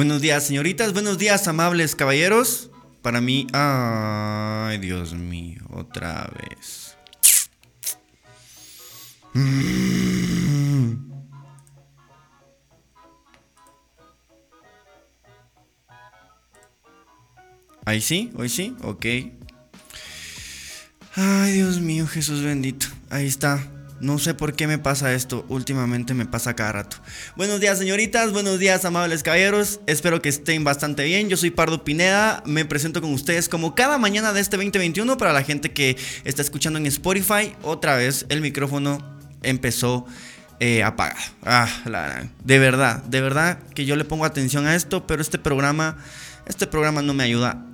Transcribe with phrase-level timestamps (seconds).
[0.00, 0.94] Buenos días, señoritas.
[0.94, 2.70] Buenos días, amables caballeros.
[3.02, 3.46] Para mí.
[3.52, 6.96] Ay, Dios mío, otra vez.
[9.34, 10.94] Mm.
[17.84, 19.04] Ahí sí, hoy sí, ok.
[21.14, 22.86] Ay, Dios mío, Jesús bendito.
[23.10, 23.62] Ahí está.
[24.00, 26.96] No sé por qué me pasa esto, últimamente me pasa cada rato.
[27.36, 31.28] Buenos días señoritas, buenos días amables caballeros, espero que estén bastante bien.
[31.28, 35.34] Yo soy Pardo Pineda, me presento con ustedes como cada mañana de este 2021 para
[35.34, 37.54] la gente que está escuchando en Spotify.
[37.60, 40.06] Otra vez el micrófono empezó
[40.60, 41.20] eh, apagado.
[41.44, 41.68] Ah,
[42.42, 45.98] de verdad, de verdad que yo le pongo atención a esto, pero este programa,
[46.46, 47.66] este programa no me ayuda,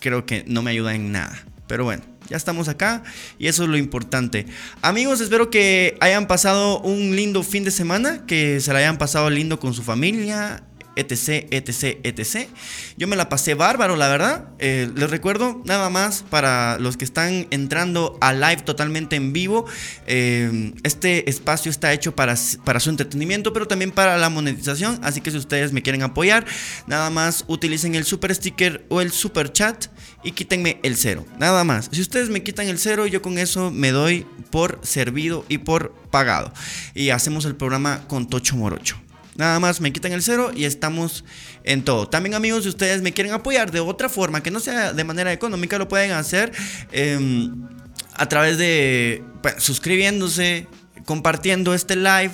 [0.00, 1.44] creo que no me ayuda en nada.
[1.66, 2.13] Pero bueno.
[2.28, 3.02] Ya estamos acá
[3.38, 4.46] y eso es lo importante.
[4.82, 9.28] Amigos, espero que hayan pasado un lindo fin de semana, que se la hayan pasado
[9.30, 10.62] lindo con su familia,
[10.96, 12.48] etc, etc, etc.
[12.96, 14.48] Yo me la pasé bárbaro, la verdad.
[14.58, 19.66] Eh, les recuerdo, nada más para los que están entrando a live totalmente en vivo,
[20.06, 24.98] eh, este espacio está hecho para, para su entretenimiento, pero también para la monetización.
[25.02, 26.46] Así que si ustedes me quieren apoyar,
[26.86, 29.86] nada más utilicen el super sticker o el super chat
[30.24, 31.24] y quítenme el cero.
[31.38, 31.90] Nada más.
[31.92, 35.94] Si ustedes me quitan el cero, yo con eso me doy por servido y por
[36.10, 36.52] pagado.
[36.94, 38.96] Y hacemos el programa con Tocho Morocho.
[39.36, 41.24] Nada más me quitan el cero y estamos
[41.64, 42.08] en todo.
[42.08, 45.32] También amigos, si ustedes me quieren apoyar de otra forma, que no sea de manera
[45.32, 46.52] económica, lo pueden hacer
[46.92, 47.66] em,
[48.14, 50.68] a través de pues, suscribiéndose,
[51.04, 52.32] compartiendo este live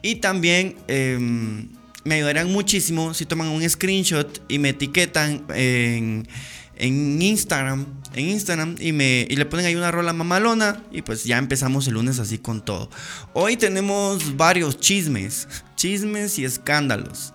[0.00, 0.76] y también...
[0.88, 1.68] Em,
[2.04, 6.26] me ayudarían muchísimo si toman un screenshot y me etiquetan en,
[6.76, 11.24] en Instagram, en Instagram y me y le ponen ahí una rola mamalona y pues
[11.24, 12.90] ya empezamos el lunes así con todo.
[13.32, 17.34] Hoy tenemos varios chismes, chismes y escándalos.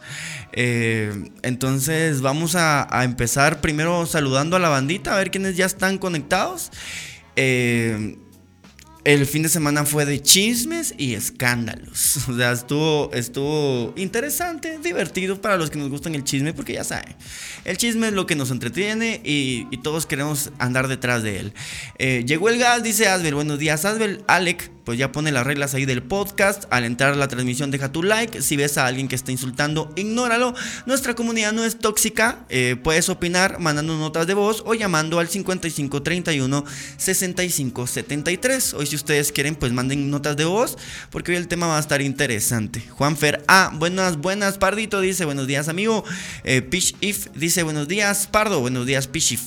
[0.54, 5.66] Eh, entonces vamos a, a, empezar primero saludando a la bandita, a ver quiénes ya
[5.66, 6.72] están conectados.
[7.36, 8.18] Eh,
[9.08, 12.18] el fin de semana fue de chismes y escándalos.
[12.28, 16.84] O sea, estuvo, estuvo interesante, divertido para los que nos gustan el chisme, porque ya
[16.84, 17.16] saben,
[17.64, 21.54] el chisme es lo que nos entretiene y, todos queremos andar detrás de él.
[21.98, 23.36] Eh, llegó el gas, dice Asbel.
[23.36, 24.26] Buenos días, Asbel.
[24.28, 26.66] Alec, pues ya pone las reglas ahí del podcast.
[26.70, 28.42] Al entrar a la transmisión, deja tu like.
[28.42, 30.54] Si ves a alguien que está insultando, ignóralo.
[30.86, 32.46] Nuestra comunidad no es tóxica.
[32.50, 36.66] Eh, puedes opinar mandando notas de voz o llamando al 5531
[36.98, 38.74] 6573.
[38.74, 40.78] Hoy, si ustedes quieren, pues manden notas de voz,
[41.10, 42.82] porque hoy el tema va a estar interesante.
[42.90, 46.04] Juanfer, ah, buenas, buenas, Pardito, dice, buenos días, amigo.
[46.44, 49.42] Eh, Pish If dice, buenos días, Pardo, buenos días, Pish If.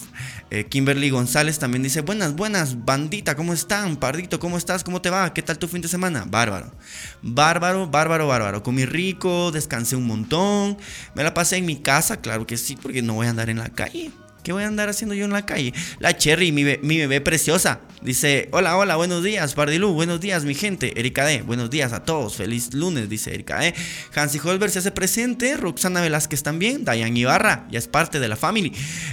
[0.53, 3.97] Eh, Kimberly González también dice, buenas, buenas, bandita, ¿cómo están?
[3.97, 4.83] Pardito, ¿cómo estás?
[4.83, 5.33] ¿Cómo te va?
[5.33, 6.25] ¿Qué tal tu fin de semana?
[6.27, 6.75] Bárbaro.
[7.23, 8.63] Bárbaro, bárbaro, bárbaro.
[8.63, 10.77] Comí rico, descansé un montón.
[11.15, 13.59] Me la pasé en mi casa, claro que sí, porque no voy a andar en
[13.59, 14.11] la calle.
[14.43, 15.75] ¿Qué voy a andar haciendo yo en la calle?
[15.99, 20.99] La Cherry, mi, bebé preciosa, dice: Hola, hola, buenos días, Pardilú, buenos días, mi gente.
[20.99, 23.75] Erika D, buenos días a todos, feliz lunes, dice Erika D.
[24.15, 28.37] Hansi Holber se hace presente, Roxana Velázquez también, Dayan Ibarra, ya es parte de la
[28.37, 28.73] family.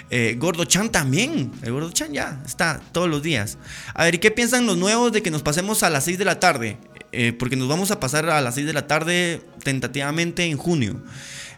[0.09, 3.57] Eh, Gordo Chan también, el Gordo Chan ya está todos los días.
[3.93, 6.25] A ver, ¿y qué piensan los nuevos de que nos pasemos a las 6 de
[6.25, 6.77] la tarde?
[7.11, 11.01] Eh, porque nos vamos a pasar a las 6 de la tarde tentativamente en junio.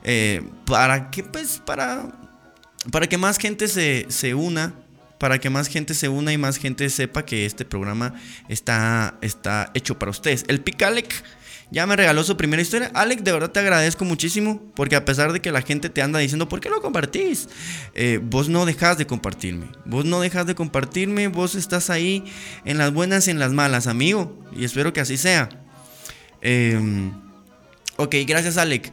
[0.04, 1.24] Eh, ¿Para qué?
[1.24, 2.19] Pues para
[2.92, 4.74] para que más gente se, se, una,
[5.18, 8.14] para que más gente se una y más gente sepa que este programa
[8.48, 10.46] está, está hecho para ustedes.
[10.48, 11.24] El Picalec
[11.72, 12.90] ya me regaló su primera historia.
[12.96, 16.18] Alec, de verdad te agradezco muchísimo, porque a pesar de que la gente te anda
[16.18, 17.48] diciendo, ¿por qué lo compartís?
[17.94, 19.68] Eh, vos no dejas de compartirme.
[19.86, 22.24] Vos no dejas de compartirme, vos estás ahí
[22.66, 24.36] en las buenas y en las malas, amigo.
[24.56, 25.50] Y espero que así sea.
[26.42, 27.12] Em,
[27.98, 28.92] ok, gracias Alec.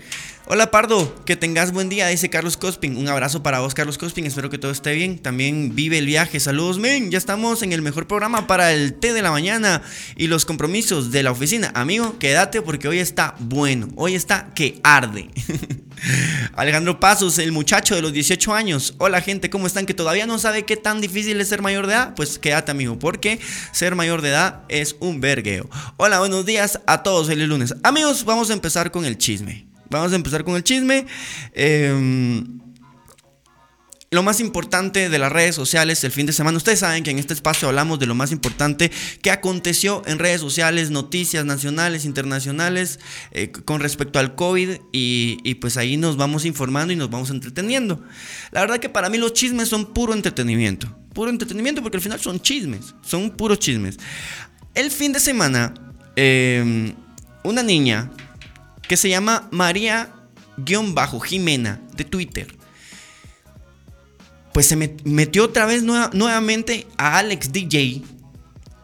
[0.49, 2.97] Hola Pardo, que tengas buen día, dice Carlos Cospin.
[2.97, 4.27] Un abrazo para vos, Carlos Cospin.
[4.27, 5.19] Espero que todo esté bien.
[5.19, 6.39] También vive el viaje.
[6.39, 7.11] Saludos, men.
[7.11, 9.83] Ya estamos en el mejor programa para el té de la mañana
[10.15, 11.73] y los compromisos de la oficina.
[11.75, 13.89] Amigo, quédate porque hoy está bueno.
[13.97, 15.31] Hoy está que arde.
[16.55, 18.95] Alejandro Pasos, el muchacho de los 18 años.
[18.99, 19.85] Hola gente, ¿cómo están?
[19.85, 22.15] Que todavía no sabe qué tan difícil es ser mayor de edad.
[22.15, 23.41] Pues quédate amigo, porque
[23.73, 25.69] ser mayor de edad es un vergueo.
[25.97, 27.27] Hola, buenos días a todos.
[27.27, 27.75] Feliz lunes.
[27.83, 29.67] Amigos, vamos a empezar con el chisme.
[29.91, 31.07] Vamos a empezar con el chisme.
[31.53, 32.61] Em,
[34.11, 36.57] lo más importante de las redes sociales el fin de semana.
[36.57, 38.91] Ustedes saben que en este espacio hablamos de lo más importante
[39.21, 43.01] que aconteció en redes sociales, noticias nacionales, internacionales,
[43.33, 44.79] eh, con respecto al COVID.
[44.93, 48.03] Y, pues ahí nos vamos informando y nos vamos entreteniendo.
[48.53, 50.97] La verdad que para mí los chismes son puro entretenimiento.
[51.13, 52.95] Puro entretenimiento porque al final son chismes.
[53.03, 53.99] Son puros chismes.
[54.75, 55.75] El fin de semana,
[56.15, 56.95] em,
[57.43, 58.11] una niña
[58.89, 60.13] que se llama María
[61.25, 62.57] Jimena de Twitter,
[64.53, 68.03] pues se metió otra vez nuevamente a Alex DJ,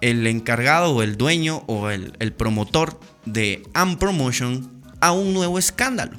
[0.03, 4.71] el encargado o el dueño o el, promotor de Am Promotion,
[5.01, 6.19] a un nuevo escándalo.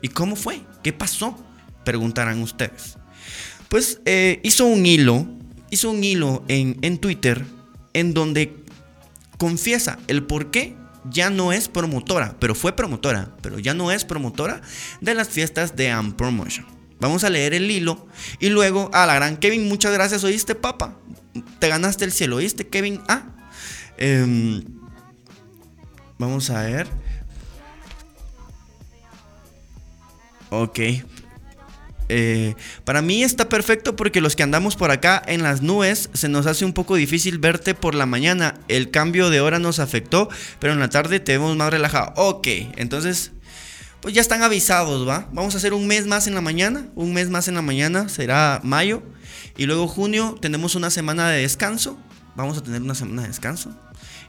[0.00, 0.62] ¿Y cómo fue?
[0.82, 1.36] ¿Qué pasó?
[1.84, 2.96] Preguntarán ustedes.
[3.68, 5.26] Pues eh, hizo un hilo,
[5.70, 7.44] hizo un hilo en, en Twitter
[7.92, 8.56] en donde
[9.36, 10.74] confiesa el por qué
[11.10, 14.60] ya no es promotora, pero fue promotora, pero ya no es promotora
[15.00, 16.66] de las fiestas de Am Promotion.
[17.00, 18.06] Vamos a leer el hilo
[18.38, 20.96] y luego a la gran Kevin, muchas gracias, oíste, papa.
[21.58, 23.00] Te ganaste el cielo, oíste, Kevin.
[23.08, 23.24] Ah,
[23.98, 24.64] em,
[26.18, 26.86] vamos a ver.
[30.50, 30.78] Ok,
[32.08, 32.54] eh,
[32.84, 36.46] para mí está perfecto porque los que andamos por acá en las nubes se nos
[36.46, 38.54] hace un poco difícil verte por la mañana.
[38.68, 40.28] El cambio de hora nos afectó,
[40.58, 42.12] pero en la tarde te vemos más relajado.
[42.16, 42.46] Ok,
[42.76, 43.32] entonces,
[44.00, 45.28] pues ya están avisados, ¿va?
[45.32, 46.88] Vamos a hacer un mes más en la mañana.
[46.94, 49.02] Un mes más en la mañana será mayo.
[49.56, 51.98] Y luego junio tenemos una semana de descanso.
[52.36, 53.70] Vamos a tener una semana de descanso.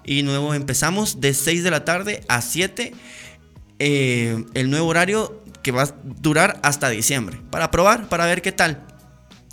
[0.06, 2.94] Y luego empezamos de 6 de la tarde a 7.
[3.80, 7.42] Eh, el nuevo horario que va a durar hasta diciembre.
[7.50, 8.86] Para probar, para ver qué tal.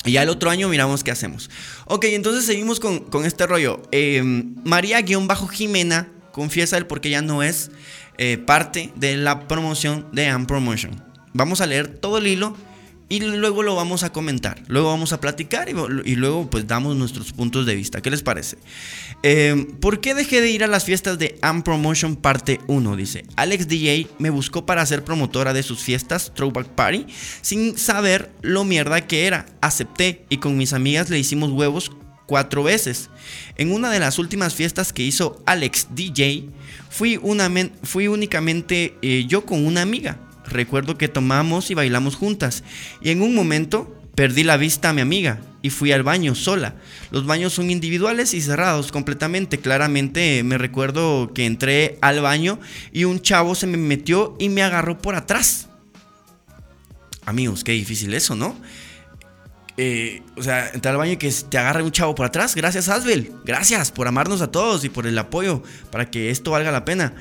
[0.04, 1.48] Y ya el otro año miramos qué hacemos.
[1.86, 3.80] Ok, entonces seguimos con, este rollo.
[3.92, 4.22] Eh,
[4.62, 7.70] María-Jimena confiesa el por qué ya no es
[8.18, 11.02] eh, parte de la promoción de Am Promotion.
[11.32, 12.58] Vamos a leer todo el hilo
[13.12, 14.62] y luego lo vamos a comentar.
[14.68, 18.00] Luego vamos a platicar y, luego pues damos nuestros puntos de vista.
[18.00, 18.56] ¿Qué les parece?
[19.22, 22.96] Em, ¿Por qué dejé de ir a las fiestas de Am Promotion parte 1?
[22.96, 27.04] Dice, Alex DJ me buscó para ser promotora de sus fiestas Throwback Party
[27.42, 29.44] sin saber lo mierda que era.
[29.60, 31.92] Acepté y con mis amigas le hicimos huevos
[32.24, 33.10] cuatro veces.
[33.56, 36.48] En una de las últimas fiestas que hizo Alex DJ,
[36.88, 37.20] fui,
[37.82, 40.18] fui únicamente eh, yo con una amiga.
[40.52, 42.62] Recuerdo que tomamos y bailamos juntas
[43.00, 46.74] y en un momento perdí la vista a mi amiga y fui al baño sola.
[47.10, 49.58] Los baños son individuales y cerrados completamente.
[49.58, 52.58] Claramente me recuerdo que entré al baño
[52.92, 55.68] y un chavo se me metió y me agarró por atrás.
[57.24, 58.56] Amigos, qué difícil eso, ¿no?
[59.78, 62.54] Eh, o sea, entrar al baño y que te agarre un chavo por atrás.
[62.54, 63.32] Gracias, Asbel.
[63.44, 67.14] Gracias por amarnos a todos y por el apoyo para que esto valga la pena.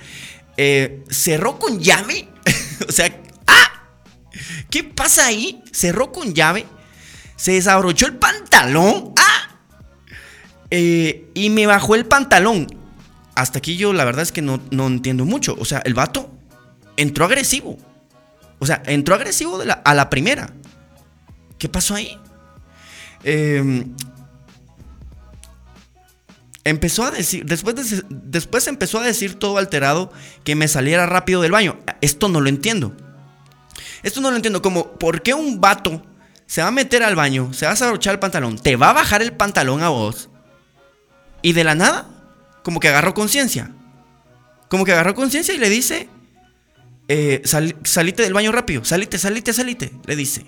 [0.57, 2.27] Eh, cerró con llave.
[2.89, 3.15] o sea,
[3.47, 3.83] ¡ah!
[4.69, 5.63] ¿Qué pasa ahí?
[5.71, 6.65] Cerró con llave.
[7.35, 9.13] Se desabrochó el pantalón.
[9.17, 9.57] ¡Ah!
[10.69, 12.67] Eh, y me bajó el pantalón.
[13.35, 15.55] Hasta aquí yo la verdad es que no, entiendo mucho.
[15.59, 16.29] O sea, el vato
[16.97, 17.77] entró agresivo.
[18.59, 20.53] O sea, entró agresivo a la primera.
[21.57, 22.17] ¿Qué pasó ahí?
[23.23, 23.85] Eh,
[26.63, 30.11] Empezó a decir, después, después empezó a decir todo alterado
[30.43, 31.79] que me saliera rápido del baño.
[32.01, 32.95] Esto no lo entiendo.
[34.03, 34.61] Esto no lo entiendo.
[34.61, 36.03] Como, ¿por qué un vato
[36.45, 38.93] se va a meter al baño, se va a abrochar el pantalón, te va a
[38.93, 40.29] bajar el pantalón a vos
[41.41, 42.09] y de la nada,
[42.63, 43.71] como que agarró conciencia?
[44.69, 46.09] Como que agarró conciencia y le dice,
[47.07, 47.41] eh,
[47.83, 50.45] salite del baño rápido, salite, salite, salite, le dice.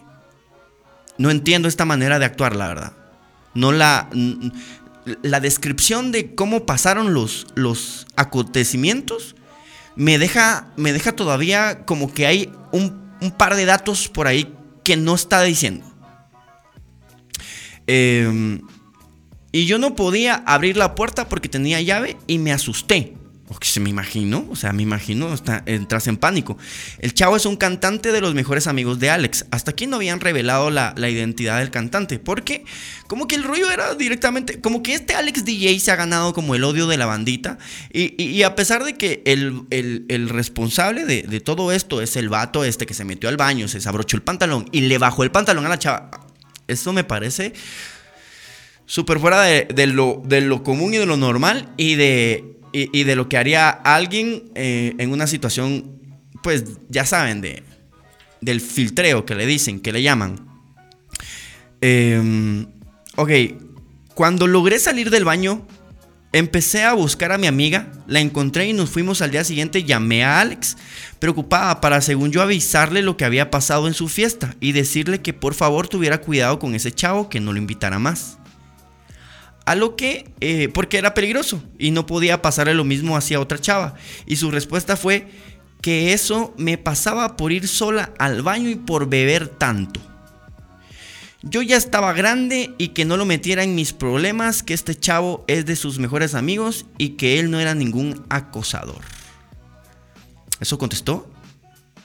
[1.17, 2.93] No entiendo esta manera de actuar, la verdad.
[3.53, 4.09] No la
[5.21, 9.35] la descripción de cómo pasaron los, los acontecimientos
[9.95, 13.03] me deja, me deja todavía como que hay un,
[13.37, 15.85] par de datos por ahí que no está diciendo.
[17.87, 18.61] Em,
[19.51, 23.13] y yo no podía abrir la puerta porque tenía llave y me asusté
[23.61, 25.33] se me imagino, o sea, me imagino,
[25.65, 26.57] entras en pánico.
[26.99, 29.45] El chavo es un cantante de los mejores amigos de Alex.
[29.51, 32.63] Hasta aquí no habían revelado la, identidad del cantante, porque
[33.07, 36.55] como que el rollo era directamente, como que este Alex DJ se ha ganado como
[36.55, 37.57] el odio de la bandita.
[37.91, 42.93] Y, a pesar de que el, responsable de, todo esto es el vato este que
[42.93, 45.79] se metió al baño, se desabrochó el pantalón y le bajó el pantalón a la
[45.79, 46.09] chava.
[46.67, 47.53] Esto me parece
[48.85, 53.37] súper fuera de lo común y de lo normal y de y, de lo que
[53.37, 55.99] haría alguien eh, en una situación,
[56.41, 57.63] pues ya saben, de,
[58.41, 60.35] del filtreo que le dicen, que le llaman.
[61.81, 62.65] Em,
[63.15, 63.31] ok,
[64.15, 65.67] cuando logré salir del baño,
[66.31, 70.23] empecé a buscar a mi amiga, la encontré y nos fuimos al día siguiente, llamé
[70.23, 70.75] a Alex,
[71.19, 75.33] preocupada para, según yo, avisarle lo que había pasado en su fiesta y decirle que
[75.33, 78.39] por favor tuviera cuidado con ese chavo, que no lo invitara más.
[79.65, 83.59] A lo que, eh, porque era peligroso y no podía pasarle lo mismo hacia otra
[83.59, 83.95] chava.
[84.25, 85.27] Y su respuesta fue
[85.81, 89.99] que eso me pasaba por ir sola al baño y por beber tanto.
[91.45, 95.43] Yo ya estaba grande y que no lo metiera en mis problemas, que este chavo
[95.47, 99.01] es de sus mejores amigos y que él no era ningún acosador.
[100.61, 101.29] Eso contestó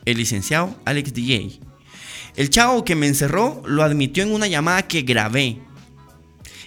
[0.05, 1.61] el licenciado Alex DJ.
[2.35, 5.61] El chavo que me encerró lo admitió en una llamada que grabé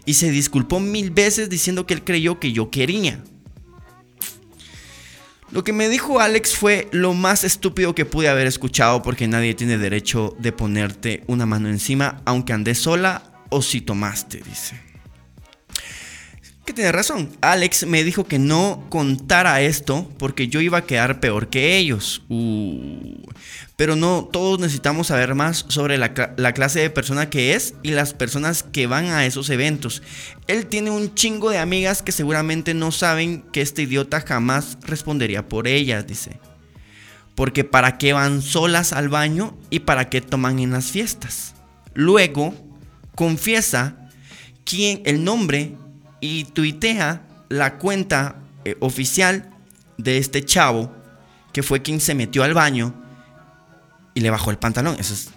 [0.06, 3.24] y se disculpó mil veces diciendo que él creyó que yo quería.
[5.52, 9.54] Lo que me dijo Alex fue lo más estúpido que pude haber escuchado porque nadie
[9.54, 14.91] tiene derecho de ponerte una mano encima aunque andes sola o si tomaste, dice.
[16.74, 17.30] Tiene razón.
[17.42, 22.24] Alex me dijo que no contara esto porque yo iba a quedar peor que ellos.
[22.30, 23.18] Uh.
[23.76, 27.92] Pero no, todos necesitamos saber más sobre la, la, clase de persona que es y
[27.92, 30.02] las personas que van a esos eventos.
[30.48, 35.50] Él tiene un chingo de amigas que seguramente no saben que este idiota jamás respondería
[35.50, 36.40] por ellas, dice.
[37.36, 41.56] Porque para qué van solas al baño y para qué toman en las fiestas.
[41.94, 42.54] Luego,
[43.16, 44.10] confiesa
[44.64, 45.76] quién el nombre
[46.22, 49.50] y tuitea la cuenta eh, oficial
[49.98, 50.96] de este chavo
[51.52, 52.94] que fue quien se metió al baño
[54.14, 54.96] y le bajó el pantalón.
[55.00, 55.30] Eso es,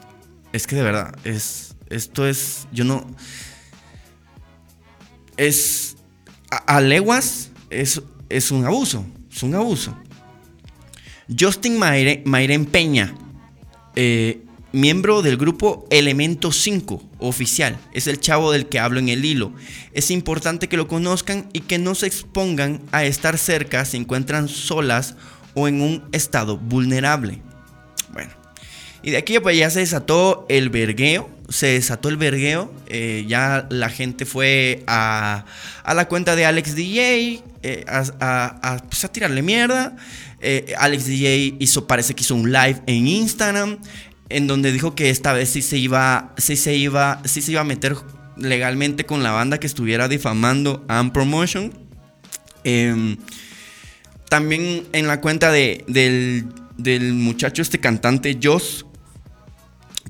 [0.52, 3.04] es que de verdad, es, esto es, yo no,
[5.36, 5.96] es,
[6.50, 9.96] a, leguas es, es un abuso, es un abuso.
[11.38, 13.14] Justin Mayren Peña,
[13.96, 14.43] eh,
[14.74, 17.78] miembro del grupo Elemento 5 oficial.
[17.92, 19.52] Es el chavo del que hablo en el hilo.
[19.92, 24.48] Es importante que lo conozcan y que no se expongan a estar cerca si encuentran
[24.48, 25.14] solas
[25.54, 27.40] o en un estado vulnerable.
[28.12, 28.30] Bueno,
[29.02, 31.30] y de aquí pues ya se desató el vergueo.
[31.48, 32.72] Se desató el vergueo.
[32.88, 35.44] Eh, ya la gente fue a,
[35.84, 39.94] a, la cuenta de Alex DJ eh, a, pues, a, tirarle mierda.
[40.40, 43.78] Eh, Alex DJ hizo, parece que hizo un live en Instagram
[44.34, 47.60] en donde dijo que esta vez sí se iba, sí se iba, sí se iba
[47.60, 47.96] a meter
[48.36, 51.72] legalmente con la banda que estuviera difamando a Promotion.
[52.64, 53.16] Em,
[54.28, 58.86] también en la cuenta de, del, muchacho, este cantante, Joss,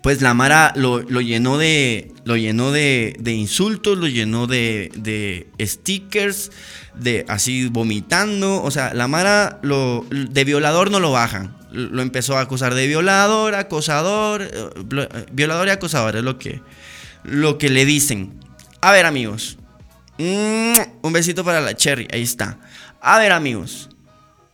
[0.02, 2.11] pues la Mara lo, llenó de.
[2.25, 6.50] Lo llenó de, de insultos, lo llenó de, de, stickers,
[6.99, 8.62] de así vomitando.
[8.62, 12.87] O sea, la Mara lo, de violador no lo bajan lo empezó a acusar de
[12.87, 16.62] violador, acosador, eh, eh, violador y acosador, es lo que,
[17.25, 18.38] lo que le dicen.
[18.81, 19.59] A ver amigos,
[20.19, 22.59] mm, un besito para la Cherry, ahí está.
[23.00, 23.90] A ver amigos,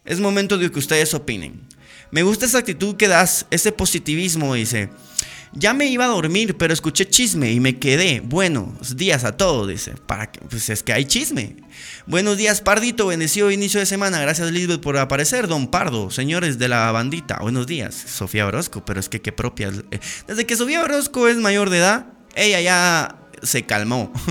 [0.04, 1.60] es momento de que ustedes opinen.
[2.10, 4.90] Me gusta esa actitud que das, ese positivismo, dice.
[5.52, 8.20] Ya me iba a dormir, pero escuché chisme y me quedé.
[8.20, 9.94] Buenos días a todos, dice.
[10.06, 11.56] Para que, pues es que hay chisme.
[12.06, 13.08] Buenos días, Pardito.
[13.08, 14.20] Bendecido inicio de semana.
[14.20, 15.48] Gracias, Lisbeth, por aparecer.
[15.48, 17.38] Don Pardo, señores de la bandita.
[17.40, 18.84] Buenos días, Sofía Orozco.
[18.84, 19.72] Pero es que qué propia.
[19.90, 24.12] Eh, desde que Sofía Orozco es mayor de edad, ella ya se calmó.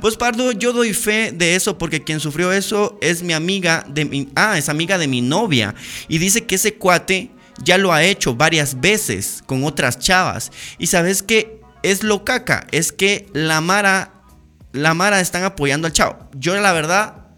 [0.00, 4.06] Pues Pardo, yo doy fe de eso porque quien sufrió eso es mi amiga de
[4.06, 5.74] mi, ah, es amiga de mi novia
[6.08, 10.50] y dice que ese cuate ya lo ha hecho varias veces con otras chavas.
[10.78, 14.22] Y sabes que es lo caca, es que la Mara,
[14.72, 16.18] la Mara están apoyando al chavo.
[16.34, 17.28] Yo la verdad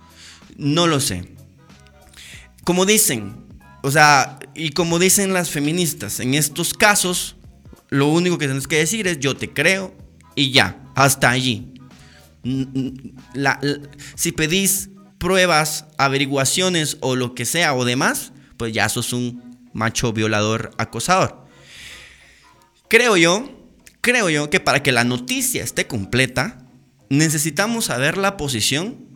[0.56, 1.34] no lo sé.
[2.64, 3.34] Como dicen,
[3.82, 7.36] o sea, y como dicen las feministas, en estos casos,
[7.88, 9.94] lo único que tienes que decir es yo te creo
[10.34, 11.74] y ya, hasta allí.
[14.14, 20.12] si pedís pruebas, averiguaciones o lo que sea o demás, pues ya sos un macho
[20.12, 21.46] violador acosador.
[22.88, 23.50] Creo yo,
[24.00, 26.58] creo yo que para que la noticia esté completa,
[27.08, 29.10] necesitamos saber la posición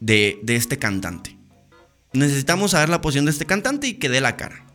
[0.00, 1.36] de, este cantante.
[2.12, 4.66] Necesitamos saber la posición de este cantante y que dé la cara.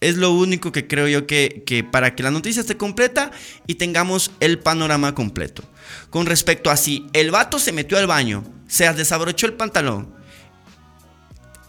[0.00, 3.30] Es lo único que creo yo que, que, para que la noticia esté completa
[3.66, 5.62] y tengamos el panorama completo.
[6.10, 10.14] Con respecto a si el vato se metió al baño, se desabrochó el pantalón,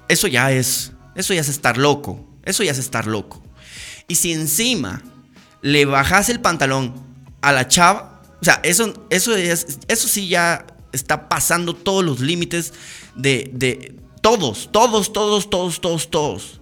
[0.08, 2.33] eso ya es, eso ya es estar loco.
[2.44, 3.44] Eso ya es estar loco.
[4.08, 5.02] Y si encima
[5.62, 6.94] le bajas el pantalón
[7.42, 12.74] a la chava, o sea, eso, eso, eso sí ya está pasando todos los límites
[13.16, 16.60] de, de todos, todos, todos, todos, todos, todos.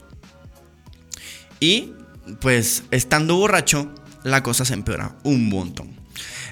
[1.59, 1.93] Y
[2.39, 6.01] pues estando borracho, la cosa se empeora un montón.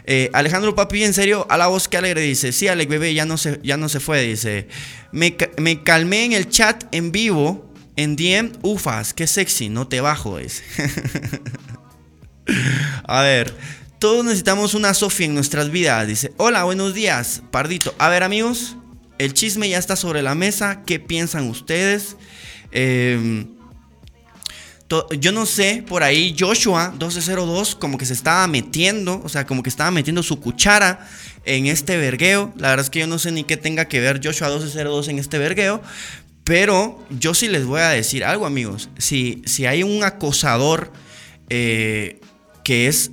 [0.05, 3.25] Eh, Alejandro Papi, en serio, a la voz que alegre dice, sí, Alex bebé, ya
[3.25, 4.67] no se, ya no se fue, dice,
[5.11, 7.68] me, me calmé en el chat en vivo
[7.99, 10.63] en DM, ufas, qué sexy, no te bajo ese.
[13.03, 13.53] A ver,
[13.99, 16.07] todos necesitamos una Sofía en nuestras vidas.
[16.07, 17.93] Dice, hola, buenos días, Pardito.
[17.97, 18.77] A ver amigos,
[19.17, 20.83] el chisme ya está sobre la mesa.
[20.85, 22.15] ¿Qué piensan ustedes?
[22.71, 23.59] Em,
[25.19, 29.61] yo no sé, por ahí Joshua 1202 como que se estaba metiendo, o sea, como
[29.61, 31.07] que estaba metiendo su cuchara
[31.45, 32.53] en este vergueo.
[32.57, 35.19] La verdad es que yo no sé ni qué tenga que ver Joshua 1202 en
[35.19, 35.81] este vergueo,
[36.49, 38.89] Pero yo sí les voy a decir algo, amigos.
[38.97, 40.91] Si, si hay un acosador
[41.47, 42.19] eh,
[42.63, 43.11] que es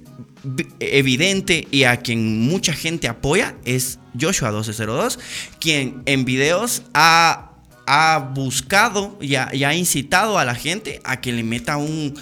[0.80, 5.18] evidente y a quien mucha gente apoya, es Joshua 1202,
[5.60, 7.50] quien en videos ha,
[7.86, 12.14] ha buscado y ha, incitado a la gente a que le meta un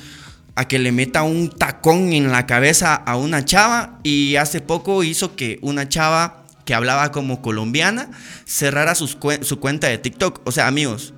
[0.57, 5.05] a que le meta un tacón en la cabeza a una chava y hace poco
[5.05, 8.11] hizo que una chava que hablaba como colombiana
[8.45, 9.19] cerrara su
[9.61, 10.41] cuenta de TikTok.
[10.45, 11.15] O sea, amigos,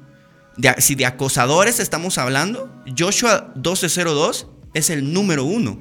[0.78, 5.78] si de acosadores estamos hablando, Joshua 1202 es el número uno.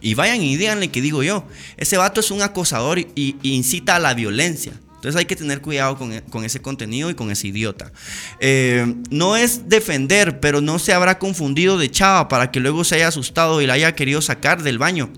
[0.00, 1.46] Y vayan y díganle que digo yo,
[1.76, 4.72] ese vato es un acosador y, incita a la violencia.
[4.94, 7.90] Entonces hay que tener cuidado con, e, ese contenido y con ese idiota.
[8.38, 12.96] Eh, no es defender, pero no se habrá confundido de chava para que luego se
[12.96, 15.10] haya asustado y la haya querido sacar del baño.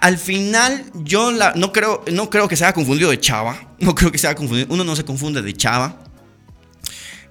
[0.00, 3.66] Al final, yo no, creo, no creo que se haya confundido de chava.
[3.80, 4.66] No creo que se haya confundido.
[4.70, 5.96] Uno no se confunde de chava.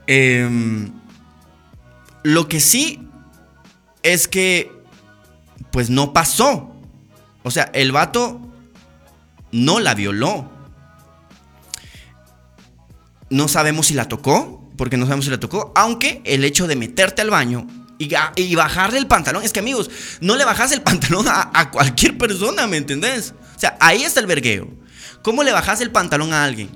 [0.07, 0.91] Em,
[2.23, 3.07] lo que sí
[4.01, 4.71] es que,
[5.71, 6.73] pues no pasó.
[7.43, 8.41] O sea, el vato
[9.51, 10.49] no la violó.
[13.29, 16.75] No sabemos si la tocó, porque no sabemos si la tocó, aunque el hecho de
[16.75, 17.67] meterte al baño
[17.99, 19.91] y, bajarle el pantalón, es que amigos,
[20.21, 23.33] no le bajas el pantalón a, cualquier persona, ¿me entendés?
[23.55, 24.69] O sea, ahí está el vergueo.
[25.21, 26.69] ¿Cómo le bajas el pantalón a alguien?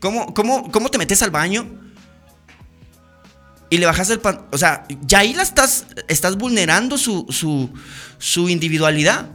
[0.00, 1.66] ¿Cómo, cómo, cómo te metes al baño
[3.70, 4.46] y le bajas el pan.
[4.52, 7.26] O sea, ya ahí la estás, estás vulnerando su,
[8.18, 9.30] su, individualidad.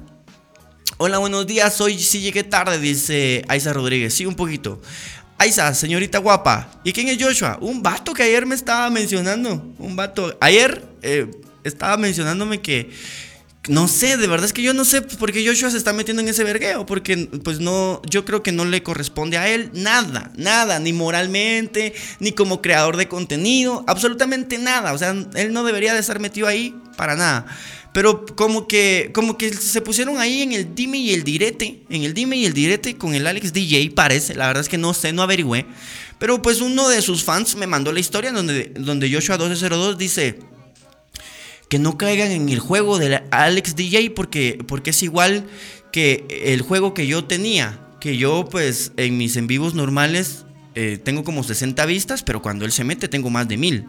[0.97, 1.79] Hola, buenos días.
[1.81, 4.13] Hoy sí llegué tarde, dice Aiza Rodríguez.
[4.13, 4.81] Sí, un poquito.
[5.37, 6.69] Aiza, señorita guapa.
[6.83, 7.57] ¿Y quién es Joshua?
[7.61, 9.73] Un vato que ayer me estaba mencionando.
[9.77, 10.37] Un vato.
[10.39, 11.29] Ayer eh,
[11.63, 12.91] estaba mencionándome que
[13.69, 16.21] no sé, de verdad es que yo no sé por qué Joshua se está metiendo
[16.21, 20.31] en ese vergueo, porque pues no, yo creo que no le corresponde a él nada,
[20.35, 25.93] nada, ni moralmente, ni como creador de contenido, absolutamente nada, o sea, él no debería
[25.93, 27.45] de estar metido ahí para nada.
[27.93, 32.03] Pero como que, como que se pusieron ahí en el dime y el direte, en
[32.03, 34.95] el dime y el direte con el Alex DJ, parece, la verdad es que no
[34.95, 35.67] sé, no averigüé.
[36.17, 40.39] Pero pues uno de sus fans me mandó la historia donde, donde Joshua 1202 dice,
[41.69, 45.45] que no caigan en el juego de Alex DJ porque, porque es igual
[45.91, 50.99] que el juego que yo tenía, que yo pues en mis en vivos normales eh,
[51.03, 53.85] tengo como 60 vistas, pero cuando él se mete tengo más de mil.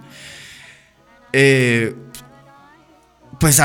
[1.32, 1.94] Eh,
[3.44, 3.61] pues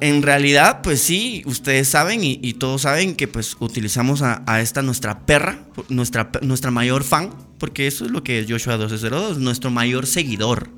[0.00, 5.26] en realidad, pues sí, ustedes saben y, todos saben que pues utilizamos a, esta nuestra
[5.26, 10.06] perra, nuestra, nuestra mayor fan, porque eso es lo que es Joshua 1202, nuestro mayor
[10.06, 10.70] seguidor.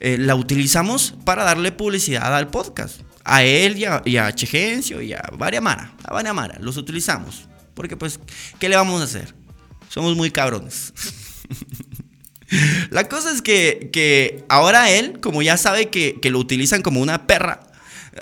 [0.00, 3.00] Eh, la utilizamos para darle publicidad al podcast.
[3.24, 5.94] A él y a, y a Chegencio y a Variamara.
[6.04, 7.48] A Variamara, los utilizamos.
[7.72, 8.20] Porque pues,
[8.58, 9.34] ¿qué le vamos a hacer?
[9.88, 10.92] Somos muy cabrones.
[12.90, 17.60] La cosa es que, ahora él, como ya sabe que, lo utilizan como una perra,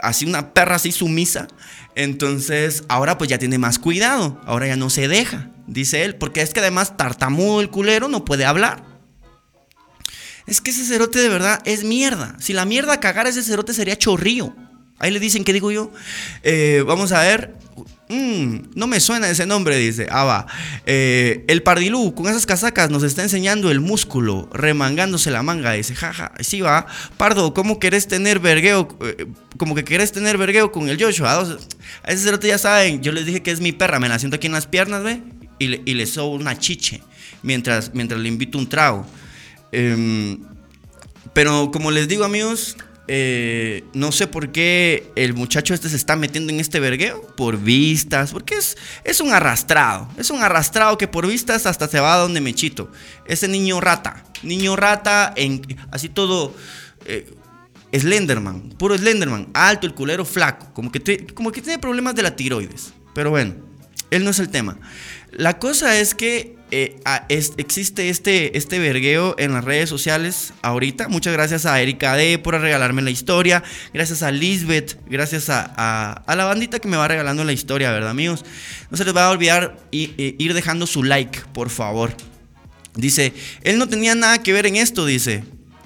[0.02, 1.48] así una perra así sumisa,
[1.94, 6.42] entonces ahora pues ya tiene más cuidado, ahora ya no se deja, dice él, porque
[6.42, 8.84] es que además tartamudo el culero no puede hablar.
[10.46, 12.34] Es que ese cerote de verdad es mierda.
[12.40, 14.52] Si la mierda cagara ese cerote sería chorrío.
[14.98, 15.92] Ahí le dicen, ¿qué digo yo?
[16.42, 17.54] Eh, vamos a ver.
[18.10, 20.08] Mm, no me suena ese nombre, dice.
[20.10, 20.46] Ah, va.
[20.84, 25.72] Eh, el Pardilú, con esas casacas, nos está enseñando el músculo, remangándose la manga.
[25.72, 26.86] Dice, jaja, sí va.
[27.16, 28.88] Pardo, ¿cómo querés tener vergueo?
[29.02, 31.46] Eh, como que querés tener vergueo con el Joshua.
[32.02, 34.36] A ese cerote ya saben, yo les dije que es mi perra, me la siento
[34.36, 35.22] aquí en las piernas, ¿ve?
[35.60, 37.02] Y le, y sobo una chiche
[37.44, 39.06] mientras, mientras le invito un trago.
[39.70, 40.40] Em,
[41.32, 42.76] pero como les digo, amigos,
[43.12, 47.20] eh, no sé por qué el muchacho este se está metiendo en este vergueo.
[47.36, 50.08] Por vistas, porque es, es un arrastrado.
[50.16, 52.92] Es un arrastrado que por vistas hasta se va a donde me chito.
[53.26, 54.22] Ese niño rata.
[54.44, 56.54] Niño rata, en, así todo.
[57.04, 57.28] Eh,
[57.92, 62.36] Slenderman, puro Slenderman, alto, el culero flaco, como que, como que tiene problemas de la
[62.36, 62.92] tiroides.
[63.12, 63.56] Pero bueno,
[64.12, 64.78] él no es el tema.
[65.32, 71.08] La cosa es que eh, existe este, este vergueo en las redes sociales ahorita.
[71.08, 73.62] Muchas gracias a Erika D por regalarme la historia.
[73.92, 74.98] Gracias a Lisbeth.
[75.06, 78.44] Gracias a, la bandita que me va regalando la historia, ¿verdad, amigos?
[78.90, 82.14] No se les va a olvidar ir dejando su like, por favor.
[82.94, 85.44] Dice, él no tenía nada que ver en esto, dice.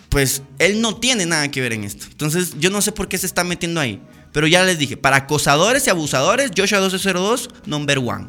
[0.09, 2.07] Pues él no tiene nada que ver en esto.
[2.11, 4.01] Entonces yo no sé por qué se está metiendo ahí.
[4.33, 8.27] Pero ya les dije, para acosadores y abusadores, Joshua 1202, number one.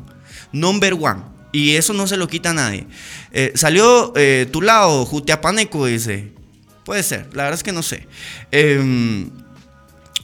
[0.51, 1.34] Number one.
[1.55, 2.85] Y eso no se lo quita a nadie.
[3.31, 6.33] Eh, salió eh, tu lado, Jutiapaneco, dice.
[6.83, 8.09] Puede ser, la verdad es que no sé.
[8.51, 9.29] Em,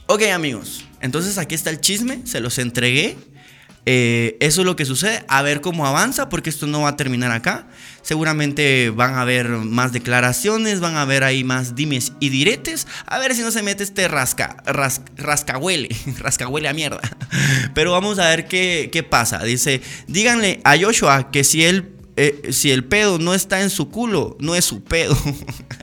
[0.08, 0.84] ok, amigos.
[1.00, 3.16] Entonces aquí está el chisme, se los entregué.
[3.84, 5.24] Eh, eso es lo que sucede.
[5.28, 7.66] A ver cómo avanza, porque esto no va a terminar acá.
[8.02, 12.86] Seguramente van a haber más declaraciones, van a haber ahí más dimes y diretes.
[13.06, 17.00] A ver si no se mete este rasca, ras, rascahuele, rascahuele a mierda.
[17.74, 19.42] Pero vamos a ver qué, qué pasa.
[19.42, 23.90] Dice, díganle a Joshua que si él, eh, si el pedo no está en su
[23.90, 25.16] culo, no es su pedo.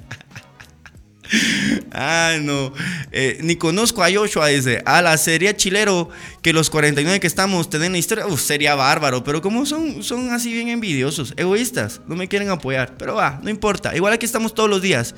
[1.92, 2.74] Ah, no.
[3.12, 4.82] Eh, ni conozco a Joshua, dice.
[4.86, 6.10] A la sería chilero
[6.42, 8.26] que los 49 que estamos tienen historia.
[8.38, 9.24] Sería bárbaro.
[9.24, 12.96] Pero como son, son así bien envidiosos, egoístas, no me quieren apoyar.
[12.98, 13.96] Pero va, no importa.
[13.96, 15.14] Igual aquí estamos todos los días.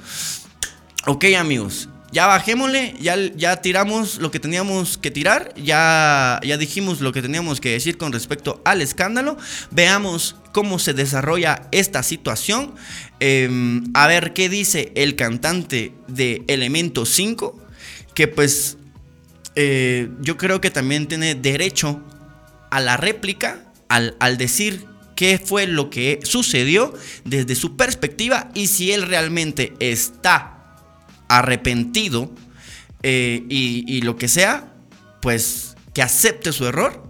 [1.08, 1.89] Ok, amigos.
[2.12, 7.21] Ya bajémosle, ya, ya tiramos lo que teníamos que tirar, ya, ya dijimos lo que
[7.21, 9.38] teníamos que decir con respecto al escándalo.
[9.71, 12.76] Veamos cómo se desarrolla esta situación.
[13.21, 17.58] Em, a ver qué dice el cantante de Elemento 5,
[18.13, 18.78] que pues
[19.56, 22.02] eh, yo creo que también tiene derecho
[22.71, 26.93] a la réplica al, al decir qué fue lo que sucedió
[27.24, 30.61] desde su perspectiva y si él realmente está
[31.32, 32.30] arrepentido
[33.04, 34.74] eh, y, lo que sea,
[35.22, 37.04] pues que acepte su error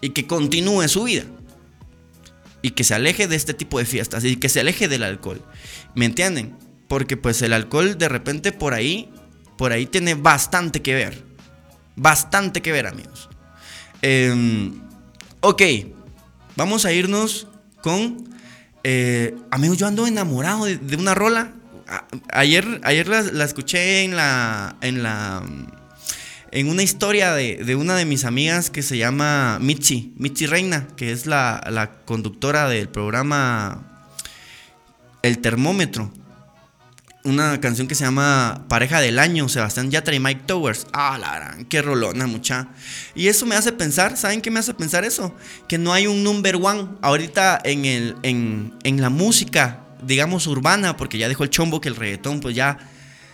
[0.00, 1.24] y que continúe su vida.
[2.62, 5.44] Y que se aleje de este tipo de fiestas y que se aleje del alcohol.
[5.94, 6.56] ¿Me entienden?
[6.88, 9.10] Porque pues el alcohol de repente por ahí,
[9.58, 11.24] por ahí tiene bastante que ver.
[11.96, 13.28] Bastante que ver, amigos.
[14.02, 14.80] Em,
[15.40, 15.62] ok,
[16.56, 17.48] vamos a irnos
[17.82, 18.32] con...
[18.86, 21.54] Eh, amigos, yo ando enamorado de una rola
[22.30, 25.42] ayer, ayer la, escuché en la, en la,
[26.50, 31.12] en una historia de, una de mis amigas que se llama Michi, Michi Reina, que
[31.12, 33.82] es la, conductora del programa
[35.22, 36.12] El Termómetro.
[37.24, 40.86] Una canción que se llama Pareja del Año, Sebastián Yatra y Mike Towers.
[40.92, 42.68] Ah, la gran, qué rolona, mucha.
[43.14, 45.34] Y eso me hace pensar, ¿saben qué me hace pensar eso?
[45.66, 50.96] Que no hay un number one ahorita en, el, en, en la música digamos, urbana,
[50.96, 52.78] porque ya dejó el chombo que el reggaetón pues ya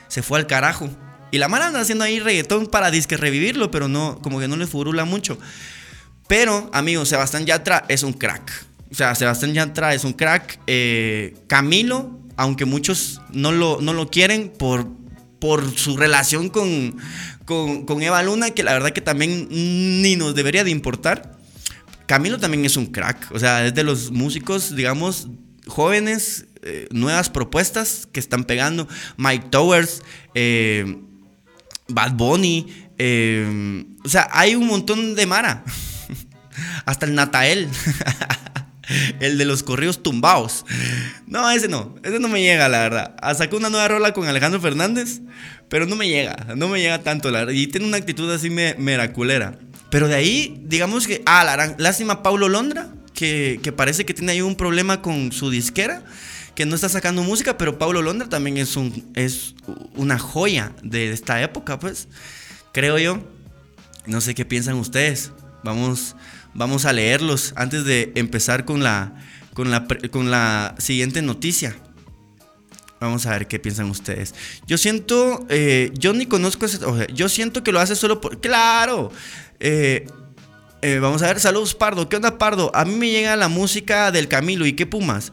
[0.08, 0.90] se fue al carajo.
[1.30, 4.56] Y la mala anda haciendo ahí reggaetón para disque revivirlo, pero no, como que no
[4.56, 5.38] le furula mucho.
[6.26, 8.66] Pero, amigos, Sebastián Yatra es un crack.
[8.90, 10.58] O sea, Sebastián Yatra es un crack.
[10.66, 14.88] Eh, Camilo, aunque muchos no lo, no lo quieren por,
[15.38, 16.96] por su relación con,
[17.44, 21.38] con, con Eva Luna, que la verdad que también ni nos debería de importar.
[22.06, 23.30] Camilo también es un crack.
[23.32, 25.28] O sea, es de los músicos, digamos,
[25.68, 28.86] jóvenes eh, nuevas propuestas que están pegando.
[29.16, 30.02] Mike Towers,
[30.34, 30.98] eh,
[31.88, 32.66] Bad Bunny.
[32.98, 35.64] Eh, o sea, hay un montón de Mara.
[36.84, 37.68] Hasta el Natael.
[39.20, 40.66] el de los correos tumbados.
[41.26, 41.94] No, ese no.
[42.02, 43.16] Ese no me llega, la verdad.
[43.22, 45.20] Ah, sacó una nueva rola con Alejandro Fernández.
[45.70, 46.54] Pero no me llega.
[46.56, 47.54] No me llega tanto, la verdad.
[47.54, 49.58] Y tiene una actitud así meraculera.
[49.90, 51.22] Pero de ahí, digamos que.
[51.24, 52.88] Ah, la lástima Paulo Londra.
[53.14, 56.02] Que, que parece que tiene ahí un problema con su disquera
[56.54, 59.54] que no está sacando música, pero Pablo Londra también es, un, es
[59.94, 62.08] una joya de esta época, pues,
[62.72, 63.22] creo yo.
[64.06, 65.32] No sé qué piensan ustedes.
[65.62, 66.16] Vamos,
[66.54, 69.14] vamos a leerlos antes de empezar con la,
[69.54, 71.76] con la, con la siguiente noticia.
[73.00, 74.34] Vamos a ver qué piensan ustedes.
[74.66, 76.78] Yo siento, eh, yo ni conozco ese,
[77.14, 79.10] yo siento que lo hace solo por, claro.
[79.58, 80.06] Eh,
[80.82, 82.08] eh, vamos a ver, saludos Pardo.
[82.08, 82.70] ¿Qué onda Pardo?
[82.74, 85.32] A mí me llega la música del Camilo y qué Pumas.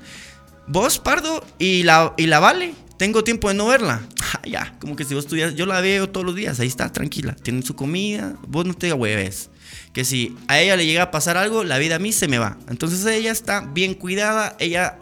[0.68, 4.02] Vos, Pardo, y la, y la Vale, tengo tiempo de no verla.
[4.30, 6.92] Ah, ya, como que si vos estuvieras, yo la veo todos los días, ahí está,
[6.92, 9.50] tranquila, tiene su comida, vos no te hueves.
[9.94, 12.38] Que si a ella le llega a pasar algo, la vida a mí se me
[12.38, 12.58] va.
[12.68, 15.00] Entonces ella está bien cuidada, ella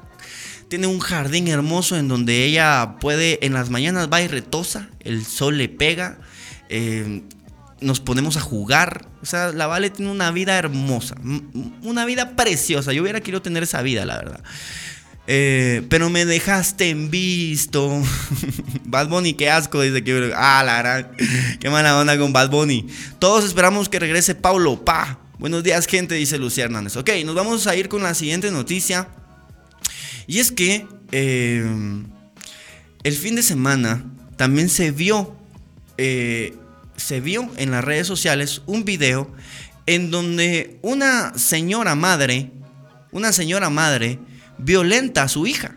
[0.67, 5.25] tiene un jardín hermoso en donde ella puede, en las mañanas va y retosa, el
[5.25, 6.19] sol le pega,
[6.69, 7.23] eh,
[7.81, 9.07] nos ponemos a jugar.
[9.23, 11.15] O sea, la Vale tiene una vida hermosa,
[11.81, 12.93] una vida preciosa.
[12.93, 14.43] Yo hubiera querido tener esa vida, la verdad.
[15.27, 18.01] Eh, pero me dejaste en visto.
[18.85, 20.31] Bad Bunny, qué asco, dice que.
[20.35, 21.11] Ah, la gran.
[21.59, 22.87] Qué mala onda con Bad Bunny.
[23.19, 24.83] Todos esperamos que regrese Paulo.
[24.85, 25.19] Pa.
[25.39, 26.95] Buenos días, gente, dice Lucía Hernández.
[26.95, 29.09] Ok, nos vamos a ir con la siguiente noticia.
[30.27, 31.65] Y es que eh,
[33.03, 34.05] el fin de semana
[34.37, 35.35] también se vio.
[35.97, 36.55] Eh,
[36.97, 39.29] se vio en las redes sociales un video
[39.85, 42.51] en donde una señora madre.
[43.11, 44.19] Una señora madre
[44.57, 45.75] violenta a su hija.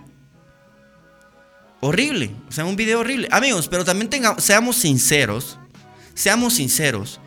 [1.81, 3.29] Horrible, o sea, un video horrible.
[3.31, 5.59] Amigos, pero también tengamos, seamos sinceros,
[6.15, 7.21] seamos sinceros.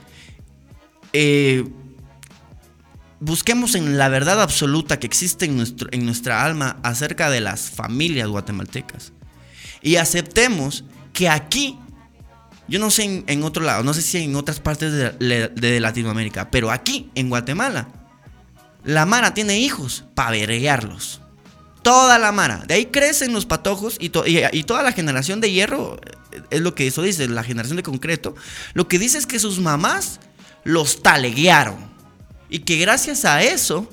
[1.13, 1.65] Eh,
[3.19, 7.69] busquemos en la verdad absoluta que existe en, nuestro, en nuestra alma acerca de las
[7.69, 9.13] familias guatemaltecas.
[9.81, 10.83] Y aceptemos
[11.13, 11.79] que aquí,
[12.67, 16.71] yo no sé en, otro lado, no sé si en otras partes de Latinoamérica, pero
[16.71, 17.87] aquí, en Guatemala,
[18.83, 21.21] la Mara tiene hijos para verguearlos.
[21.81, 22.63] Toda la Mara.
[22.67, 25.99] De ahí crecen los patojos y, y, toda la generación de hierro,
[26.31, 28.35] eh, es lo que eso dice, la generación de concreto.
[28.73, 30.19] Lo que dice es que sus mamás
[30.63, 31.91] los taleguearon.
[32.49, 33.89] Y que gracias a eso,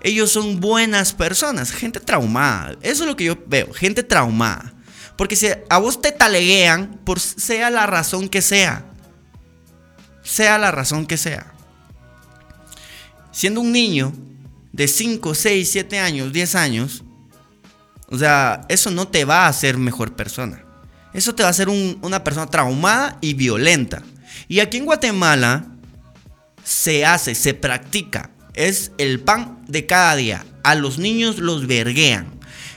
[0.00, 1.72] ellos son buenas personas.
[1.72, 2.76] Gente traumada.
[2.82, 3.72] Eso es lo que yo veo.
[3.72, 4.72] Gente traumada.
[5.16, 8.86] Porque si a vos te taleguean, por sea la razón que sea.
[10.22, 11.56] Sea la razón que sea
[13.36, 14.14] siendo un niño
[14.72, 17.04] de 5, 6, 7 años, 10 años,
[18.08, 20.62] o sea, eso no te va a hacer mejor persona.
[21.12, 24.02] Eso te va a hacer una persona traumada y violenta.
[24.48, 25.66] Y aquí en Guatemala
[26.62, 28.30] se hace, se practica.
[28.54, 30.44] Es el pan de cada día.
[30.62, 32.26] A los niños los verguean.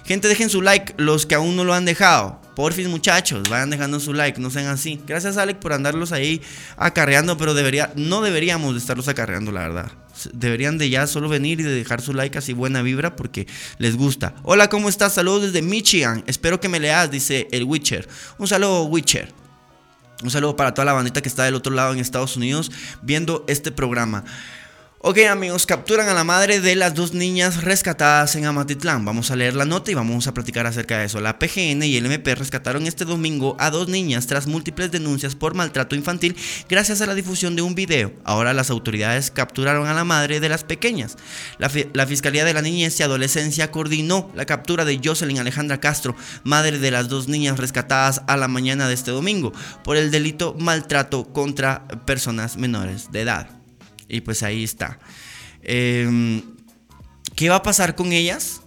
[0.05, 2.38] Gente, dejen su like, los que aún no lo han dejado.
[2.59, 4.99] Porfis, muchachos, vayan dejando su like, no sean así.
[5.07, 6.41] Gracias, Alec, por andarlos ahí
[6.75, 9.91] acarreando, pero debería, no deberíamos de estarlos acarreando, la verdad.
[10.33, 13.95] Deberían de ya solo venir y de dejar su like así buena vibra porque les
[13.95, 14.33] gusta.
[14.43, 15.13] Hola, ¿cómo estás?
[15.13, 16.21] Saludos desde Michigan.
[16.27, 18.09] Espero que me leas, dice el Witcher.
[18.37, 19.31] Un saludo, Witcher.
[20.21, 23.45] Un saludo para toda la bandita que está del otro lado en Estados Unidos viendo
[23.47, 24.25] este programa.
[25.01, 29.05] Ok amigos, capturan a la madre de las dos niñas rescatadas en Amatitlán.
[29.05, 31.21] Vamos a leer la nota y vamos a platicar acerca de eso.
[31.21, 35.53] La PGN y el MP rescataron este domingo a dos niñas tras múltiples denuncias por
[35.53, 36.35] maltrato infantil
[36.67, 38.11] gracias a la difusión de un video.
[38.25, 41.15] Ahora las autoridades capturaron a la madre de las pequeñas.
[41.59, 46.17] La, la Fiscalía de la Niñez y Adolescencia coordinó la captura de Jocelyn Alejandra Castro,
[46.43, 50.57] madre de las dos niñas rescatadas a la mañana de este domingo, por el delito
[50.59, 53.58] maltrato contra personas menores de edad.
[54.09, 54.99] Y pues ahí está.
[55.61, 56.41] Em,
[57.35, 58.61] ¿Qué va a pasar con ellas?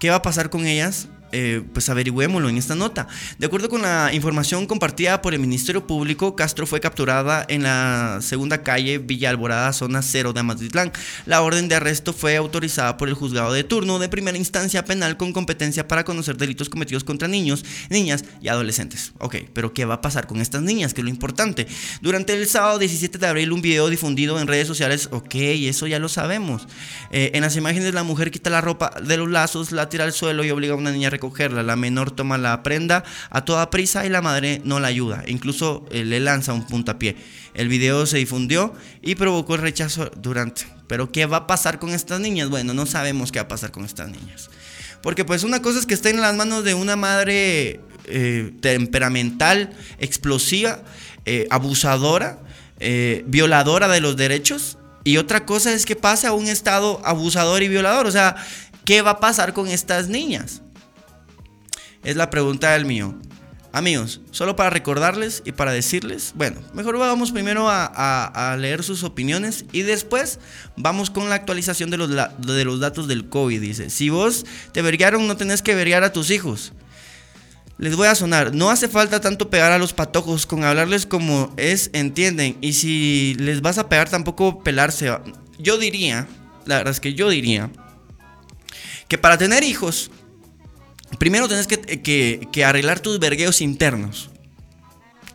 [0.00, 1.08] ¿Qué va a pasar con ellas?
[1.32, 3.06] Eh, pues averigüémoslo en esta nota.
[3.38, 8.20] De acuerdo con la información compartida por el Ministerio Público, Castro fue capturada en la
[8.22, 10.92] segunda calle Villa Alborada, zona 0 de Amatitlán.
[11.26, 15.16] La orden de arresto fue autorizada por el juzgado de turno de primera instancia penal
[15.16, 19.12] con competencia para conocer delitos cometidos contra niños, niñas y adolescentes.
[19.18, 20.94] Ok, pero ¿qué va a pasar con estas niñas?
[20.94, 21.66] Que es lo importante.
[22.00, 25.98] Durante el sábado 17 de abril, un video difundido en redes sociales, ok, eso ya
[25.98, 26.66] lo sabemos.
[27.10, 30.12] Eh, en las imágenes, la mujer quita la ropa de los lazos, la tira al
[30.12, 31.62] suelo y obliga a una niña a recogerla.
[31.62, 35.24] La menor toma la prenda a toda prisa y la madre no la ayuda.
[35.26, 37.16] Incluso eh, le lanza un puntapié.
[37.54, 40.66] El video se difundió y provocó el rechazo durante.
[40.86, 42.48] Pero ¿qué va a pasar con estas niñas?
[42.48, 44.48] Bueno, no sabemos qué va a pasar con estas niñas.
[45.02, 49.72] Porque pues una cosa es que esté en las manos de una madre eh, temperamental,
[49.98, 50.82] explosiva,
[51.24, 52.38] eh, abusadora,
[53.26, 54.78] violadora de los derechos.
[55.04, 58.06] Y otra cosa es que pase a un estado abusador y violador.
[58.06, 58.36] O sea,
[58.84, 60.62] ¿qué va a pasar con estas niñas?
[62.08, 63.14] Es la pregunta del mío.
[63.70, 69.66] Amigos, solo para recordarles y para decirles, bueno, mejor vamos primero a, leer sus opiniones
[69.72, 70.40] y después
[70.74, 73.60] vamos con la actualización de los, de los datos del COVID.
[73.60, 76.72] Dice, si vos te verguearon, no tenés que verguear a tus hijos.
[77.76, 81.52] Les voy a sonar, no hace falta tanto pegar a los patojos, con hablarles como
[81.58, 82.56] es, entienden.
[82.62, 85.14] Y si les vas a pegar, tampoco pelarse.
[85.58, 86.26] Yo diría,
[86.64, 87.70] la verdad es que yo diría,
[89.08, 90.10] que para tener hijos
[91.16, 94.30] Primero tenés que, arreglar tus vergueos internos.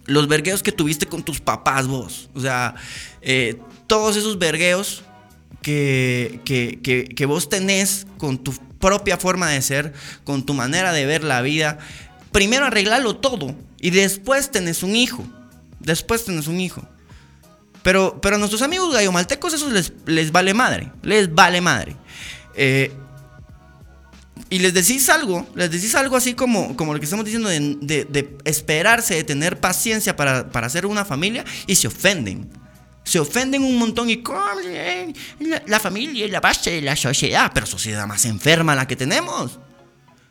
[0.05, 2.29] Los vergueos que tuviste con tus papás vos.
[2.35, 2.75] O sea,
[3.21, 5.03] eh, todos esos vergueos
[5.61, 11.23] que, que, vos tenés con tu propia forma de ser, con tu manera de ver
[11.23, 11.79] la vida.
[12.31, 15.23] Primero arreglarlo todo y después tenés un hijo.
[15.79, 16.87] Después tenés un hijo.
[17.81, 20.91] Pero, pero a nuestros amigos gallomaltecos eso les, les vale madre.
[21.01, 21.95] Les vale madre.
[22.55, 22.91] Eh,
[24.49, 28.37] y les decís algo, les decís algo así como, como lo que estamos diciendo de,
[28.45, 32.49] esperarse, de tener paciencia para, hacer una familia y se ofenden.
[33.03, 34.23] Se ofenden un montón y
[35.39, 38.95] la, la familia es la base de la sociedad, pero sociedad más enferma la que
[38.95, 39.59] tenemos.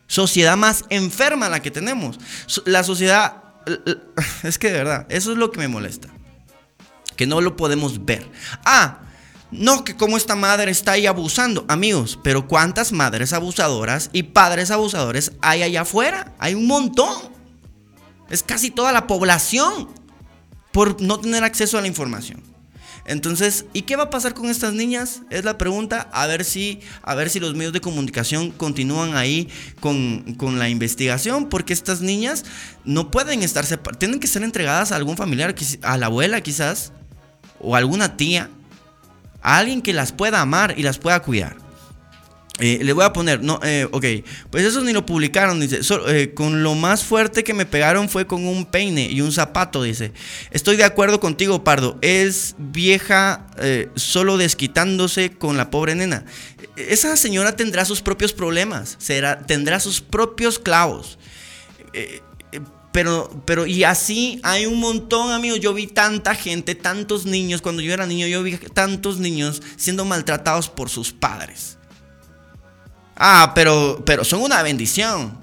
[0.07, 2.19] Sociedad más enferma la que tenemos.
[2.65, 3.43] La sociedad,
[4.43, 6.09] es que de verdad, eso es lo que me molesta.
[7.17, 8.31] Que no lo podemos ver.
[8.65, 9.01] Ah,
[9.53, 11.67] no, que como esta madre está ahí abusando.
[11.69, 16.33] Amigos, pero ¿cuántas madres abusadoras y padres abusadores hay allá afuera?
[16.39, 17.15] Hay un montón.
[18.31, 19.91] Es casi toda la población
[20.73, 22.43] por no tener acceso a la información.
[23.05, 25.21] Entonces, ¿y qué va a pasar con estas niñas?
[25.29, 26.09] Es la pregunta.
[26.13, 30.71] A ver si, a ver si los medios de comunicación continúan ahí con, con la
[30.71, 32.45] investigación, porque estas niñas
[32.87, 33.99] no pueden estar separadas.
[33.99, 36.93] Tienen que ser entregadas a algún familiar, a la abuela quizás,
[37.61, 38.49] o a alguna tía
[39.43, 41.57] a alguien que las pueda amar y las pueda cuidar.
[42.59, 44.05] Eh, le voy a poner, no, eh, ok,
[44.51, 48.27] pues eso ni lo publicaron, dice, eh, con lo más fuerte que me pegaron fue
[48.27, 50.13] con un peine y un zapato, dice.
[50.51, 53.47] Estoy de acuerdo contigo, Pardo, es vieja
[53.97, 56.25] solo desquitándose con la pobre nena.
[56.77, 61.19] Esa señora tendrá sus propios problemas, será, tendrá sus propios clavos.
[62.93, 65.61] Pero, pero, y así hay un montón, amigos.
[65.61, 67.63] Yo vi tanta gente, tantos niños.
[67.63, 71.79] Cuando yo era niño, yo vi tantos niños siendo maltratados por sus padres.
[73.17, 75.39] Ah, pero, pero son una bendición.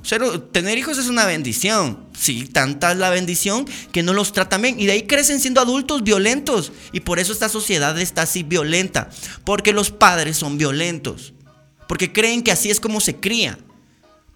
[0.51, 1.99] tener hijos es una bendición.
[2.17, 4.79] Sí, tanta es la bendición que no los tratan bien.
[4.79, 6.71] Y de ahí crecen siendo adultos violentos.
[6.91, 9.09] Y por eso esta sociedad está así violenta.
[9.43, 11.33] Porque los padres son violentos.
[11.87, 13.57] Porque creen que así es como se cría.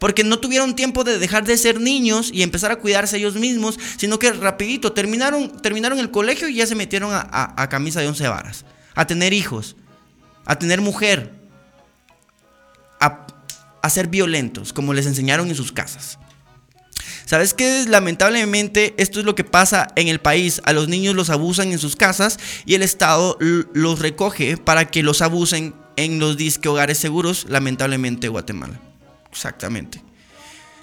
[0.04, 3.80] Porque no tuvieron tiempo de dejar de ser niños y empezar a cuidarse ellos mismos,
[3.96, 8.28] sino que rapidito terminaron, terminaron el colegio y ya se metieron a camisa de once
[8.28, 8.66] varas.
[8.96, 9.78] A tener hijos.
[10.46, 11.32] A tener mujer
[13.82, 16.20] a, ser violentos, como les enseñaron en sus casas.
[17.26, 17.86] ¿Sabes qué?
[17.88, 20.62] Lamentablemente esto es lo que pasa en el país.
[20.66, 25.02] A los niños los abusan en sus casas y el Estado los recoge para que
[25.02, 28.80] los abusen en los disque hogares seguros, lamentablemente Guatemala.
[29.34, 30.02] Exactamente.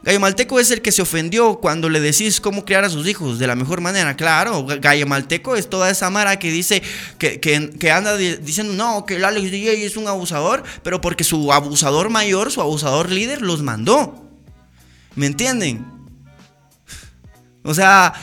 [0.02, 3.38] Gallo Malteco es el que se ofendió cuando le decís cómo criar a sus hijos
[3.38, 4.16] de la mejor manera.
[4.16, 6.82] Claro, Gallo Malteco es toda esa mara que dice
[7.18, 12.08] que, anda diciendo no, que el Alex DJ es un abusador, pero porque su abusador
[12.08, 14.26] mayor, su abusador líder, los mandó.
[15.16, 15.84] ¿Me entienden?
[17.62, 18.14] O sea,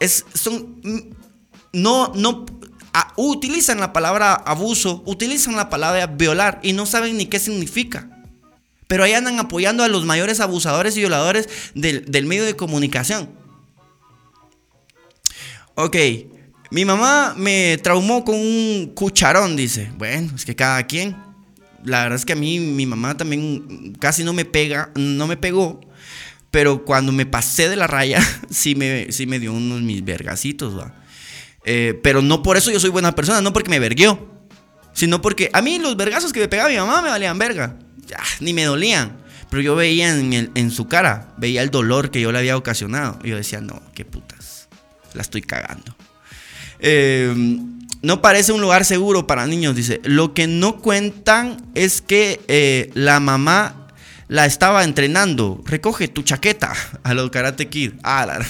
[0.00, 0.82] es, son.
[1.72, 2.44] No, no.
[3.16, 8.11] utilizan la palabra abuso, utilizan la palabra violar y no saben ni qué significa.
[8.92, 13.30] Pero ahí andan apoyando a los mayores abusadores y violadores del, medio de comunicación.
[15.76, 15.96] Ok,
[16.70, 19.90] mi mamá me traumó con un cucharón, dice.
[19.96, 21.16] Bueno, es que cada quien.
[21.82, 25.38] La verdad es que a mí mi mamá también casi no me pega, no me
[25.38, 25.80] pegó.
[26.50, 30.78] Pero cuando me pasé de la raya, sí me, sí me dio unos mis vergacitos,
[30.78, 31.02] ¿va?
[31.64, 34.28] Eh, pero no por eso yo soy buena persona, no porque me verguió.
[34.92, 37.78] Sino porque a mí los vergazos que me pegaba mi mamá me valían verga
[38.40, 39.22] ni me dolían.
[39.50, 43.18] Pero yo veía en, su cara, veía el dolor que yo le había ocasionado.
[43.22, 44.68] Y yo decía, no, qué putas,
[45.12, 45.94] la estoy cagando.
[46.78, 50.00] Em, no parece un lugar seguro para niños, dice.
[50.04, 53.88] Lo que no cuentan es que eh, la mamá
[54.28, 55.62] la estaba entrenando.
[55.66, 57.92] Recoge tu chaqueta a los Karate Kid.
[58.02, 58.46] Ah, la.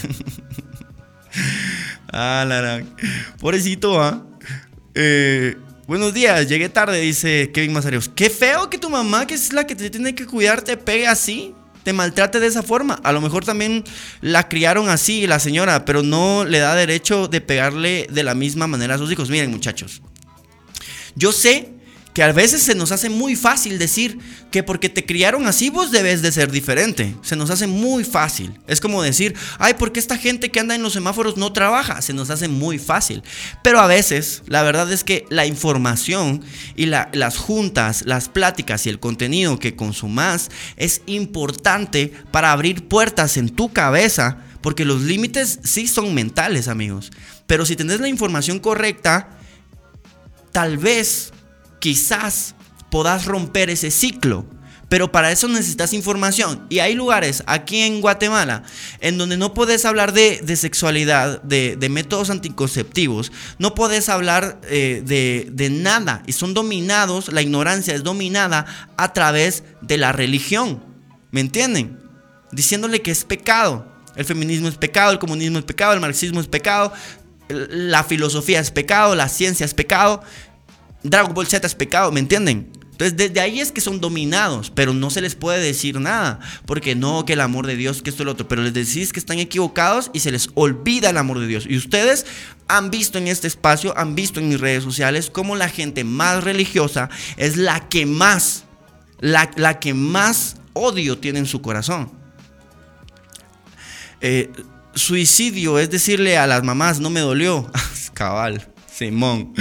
[2.13, 2.81] ah.
[3.41, 4.25] Pobrecito, ¿ah?
[4.95, 5.57] Eh,
[5.89, 8.09] Buenos días, llegué tarde, dice Kevin Mazarios.
[8.09, 11.09] Qué feo que tu mamá, que es la que te tiene que cuidar, te pegue
[11.09, 13.01] así, te maltrate de esa forma.
[13.03, 13.83] A lo mejor también
[14.21, 18.69] la criaron así la señora, pero no le da derecho de pegarle de la misma
[18.69, 19.29] manera a sus hijos.
[19.29, 20.03] Miren, muchachos,
[21.17, 21.73] yo sé
[22.15, 24.19] que a veces se nos hace muy fácil decir
[24.51, 27.17] que porque te criaron así vos debes de ser diferente.
[27.23, 28.59] Se nos hace muy fácil.
[28.67, 32.03] Es como decir, ay, porque esta gente que anda en los semáforos no trabaja?
[32.03, 33.23] Se nos hace muy fácil.
[33.63, 36.43] Pero a veces la verdad es que la información
[36.77, 43.39] y las juntas, las pláticas y el contenido que consumas es importante para abrir puertas
[43.39, 44.39] en tu cabeza.
[44.61, 47.11] Porque los límites sí son mentales, amigos.
[47.47, 49.31] Pero si tenés la información correcta,
[50.53, 51.33] tal vez
[51.83, 52.55] quizás
[52.91, 54.47] podás romper ese ciclo.
[54.89, 56.67] Pero para eso necesitas información.
[56.69, 58.63] Y hay lugares aquí en Guatemala
[59.01, 65.49] en donde no puedes hablar de, sexualidad, de, métodos anticonceptivos, no puedes hablar eh, de,
[65.51, 66.23] de nada.
[66.27, 68.67] Y son dominados, la ignorancia es dominada
[68.97, 70.85] a través de la religión.
[71.31, 71.99] ¿Me entienden?
[72.53, 73.91] Diciéndole que es pecado.
[74.15, 76.93] El feminismo es pecado, el comunismo es pecado, el marxismo es pecado,
[77.49, 80.23] la filosofía es pecado, la ciencia es pecado.
[81.03, 82.71] Dragon Ball Z es pecado, ¿me entienden?
[82.93, 86.95] Entonces, desde ahí es que son dominados, pero no se les puede decir nada, porque
[86.95, 89.19] no, que el amor de Dios, que esto y lo otro, pero les decís que
[89.19, 91.65] están equivocados y se les olvida el amor de Dios.
[91.69, 92.27] Y ustedes
[92.69, 96.45] han visto en este espacio, han visto en mis redes sociales, cómo la gente más
[96.45, 98.65] religiosa es la que más,
[99.21, 102.13] la, la que más odio tiene en su corazón.
[104.21, 104.53] Eh,
[104.95, 107.69] suicidio es decirle a las mamás, no me dolió,
[108.15, 108.72] cabal.
[108.95, 109.55] Simón.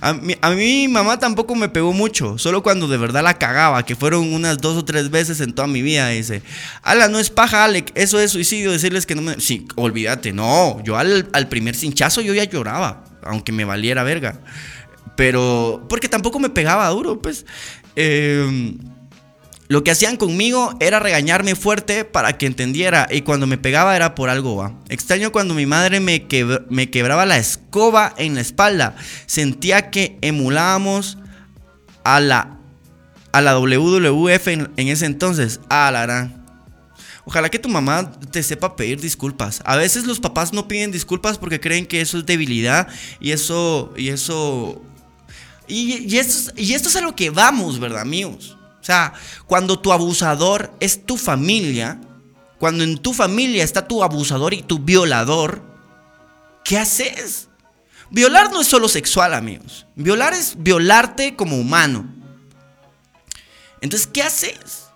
[0.00, 3.84] A mí, a mi mamá tampoco me pegó mucho, solo cuando de verdad la cagaba,
[3.84, 6.08] que fueron unas dos o tres veces en toda mi vida.
[6.08, 6.42] Dice,
[6.82, 9.40] ala, no es paja, Alec, eso es suicidio, decirles que no me...
[9.40, 14.40] Sí, olvídate, no, yo al, al primer cinchazo yo ya lloraba, aunque me valiera verga.
[15.16, 17.46] Pero, porque tampoco me pegaba duro, pues.
[17.96, 18.74] Eh,
[19.68, 24.14] lo que hacían conmigo era regañarme fuerte para que entendiera y cuando me pegaba era
[24.14, 24.74] por algo, va.
[24.88, 26.26] Extraño cuando mi madre me,
[26.68, 28.94] me quebraba la escoba en la espalda.
[29.26, 31.18] Sentía que emulábamos
[32.04, 32.58] a la
[33.32, 35.58] a la WWF en, ese entonces.
[35.68, 36.30] Ah, la.
[37.24, 39.60] Ojalá que tu mamá te sepa pedir disculpas.
[39.64, 42.86] A veces los papás no piden disculpas porque creen que eso es debilidad
[43.18, 44.80] y eso y eso
[45.66, 48.56] y, esto, y esto es a lo que vamos, ¿verdad, amigos?
[48.84, 49.14] O sea,
[49.46, 51.98] cuando tu abusador es tu familia,
[52.58, 55.62] cuando en tu familia está tu abusador y tu violador,
[56.66, 57.48] ¿qué haces?
[58.10, 59.86] Violar no es solo sexual, amigos.
[59.94, 62.14] Violar es violarte como humano.
[63.80, 64.88] Entonces, ¿qué haces?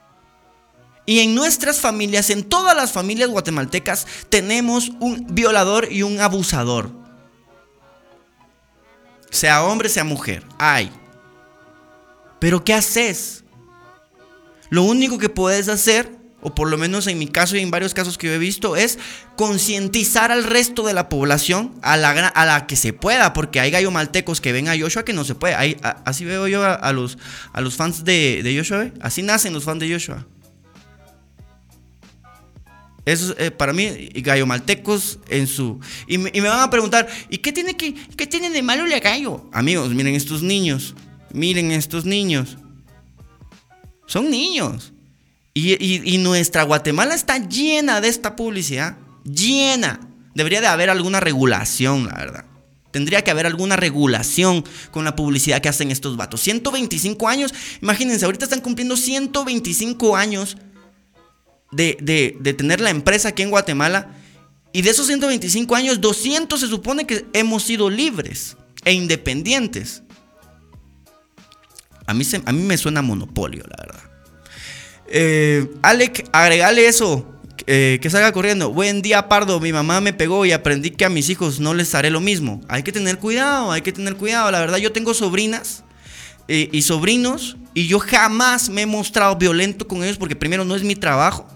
[1.07, 6.91] Y en nuestras familias, en todas las familias guatemaltecas, tenemos un violador y un abusador.
[9.31, 10.45] Sea hombre, sea mujer.
[10.59, 10.93] Hay.
[12.39, 13.45] Pero ¿qué haces?
[14.71, 16.11] Lo único que puedes hacer,
[16.41, 18.77] o por lo menos en mi caso y en varios casos que yo he visto,
[18.77, 18.99] es
[19.37, 24.41] concientizar al resto de la población a la, que se pueda, porque hay gallo maltecos
[24.41, 25.77] que ven a Joshua que no se puede.
[26.05, 27.19] así veo yo a, los,
[27.53, 30.27] a los fans de, de Joshua, así nacen los fans de Joshua.
[33.09, 35.81] Eso eh, para mí, gallo maltecos en su...
[36.07, 39.49] Y me, van a preguntar, ¿y qué tiene, que, qué tiene de malo el gallo?
[39.51, 40.95] Amigos, miren estos niños.
[41.33, 42.59] Miren estos niños.
[44.09, 44.93] Son niños.
[45.55, 48.97] Y, nuestra Guatemala está llena de esta publicidad.
[49.25, 50.01] Llena.
[50.35, 52.45] Debería de haber alguna regulación, la verdad.
[52.91, 56.41] Tendría que haber alguna regulación con la publicidad que hacen estos vatos.
[56.41, 57.53] 125 años.
[57.83, 60.57] Imagínense, ahorita están cumpliendo 125 años
[61.71, 64.17] de, tener la empresa aquí en Guatemala.
[64.73, 70.03] Y de esos 125 años, 200 se supone que hemos sido libres e independientes.
[72.09, 74.03] A mí, a mí me suena monopolio, la verdad.
[75.09, 77.35] Eh, Alec, agregale eso.
[77.67, 78.73] Eh, que salga corriendo.
[78.73, 79.61] Buen día, Pardo.
[79.61, 82.63] Mi mamá me pegó y aprendí que a mis hijos no les haré lo mismo.
[82.67, 84.51] Hay que tener cuidado, hay que tener cuidado.
[84.51, 85.85] La verdad, yo tengo sobrinas
[86.49, 90.77] eh, y sobrinos y yo jamás me he mostrado violento con ellos porque primero no
[90.77, 91.47] es mi trabajo.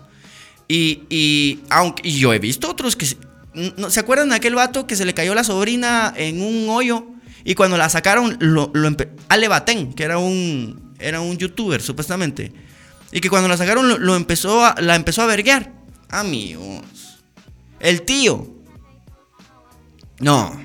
[0.69, 3.07] Y, aunque, yo he visto otros que...
[3.07, 7.07] ¿Se acuerdan de aquel vato que se le cayó la sobrina en un hoyo?
[7.45, 8.97] Y cuando la sacaron, lo, lo
[9.29, 12.53] Ale Batén, que era un, era un youtuber, supuestamente.
[13.11, 15.73] Y que cuando la sacaron, lo, empezó a, la empezó a verguear.
[16.09, 17.21] Amigos.
[17.81, 18.49] El tío.
[20.19, 20.59] No.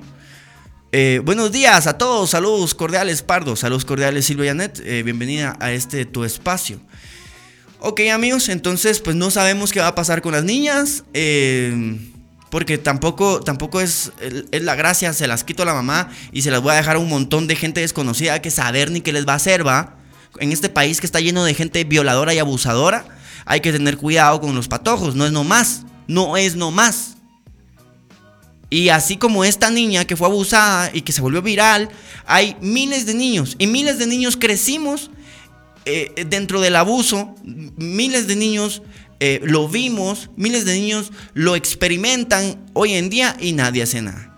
[0.91, 2.29] Eh, buenos días a todos.
[2.29, 3.55] Saludos cordiales, Pardo.
[3.55, 4.81] Saludos cordiales, Silvia Janet.
[4.85, 6.79] Eh, bienvenida a este tu espacio.
[7.79, 11.03] Ok amigos, entonces pues no sabemos qué va a pasar con las niñas.
[11.13, 11.99] Eh,
[12.49, 14.11] porque tampoco, tampoco es,
[14.51, 16.95] es, la gracia, se las quito a la mamá y se las voy a dejar
[16.95, 19.97] a un montón de gente desconocida que saber ni qué les va a hacer, va.
[20.39, 23.05] En este país que está lleno de gente violadora y abusadora,
[23.45, 27.15] hay que tener cuidado con los patojos, no es nomás, no es nomás.
[28.69, 31.89] Y así como esta niña que fue abusada y que se volvió viral,
[32.25, 35.09] hay miles de niños y miles de niños crecimos
[35.85, 38.81] eh, dentro del abuso, miles de niños
[39.19, 44.33] eh, lo vimos, miles de niños lo experimentan hoy en día y nadie hace nada.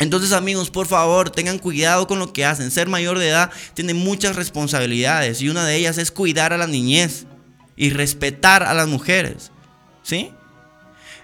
[0.00, 2.70] Entonces amigos, por favor, tengan cuidado con lo que hacen.
[2.70, 6.66] Ser mayor de edad tiene muchas responsabilidades y una de ellas es cuidar a la
[6.66, 7.26] niñez
[7.76, 9.50] y respetar a las mujeres.
[10.02, 10.32] ¿Sí?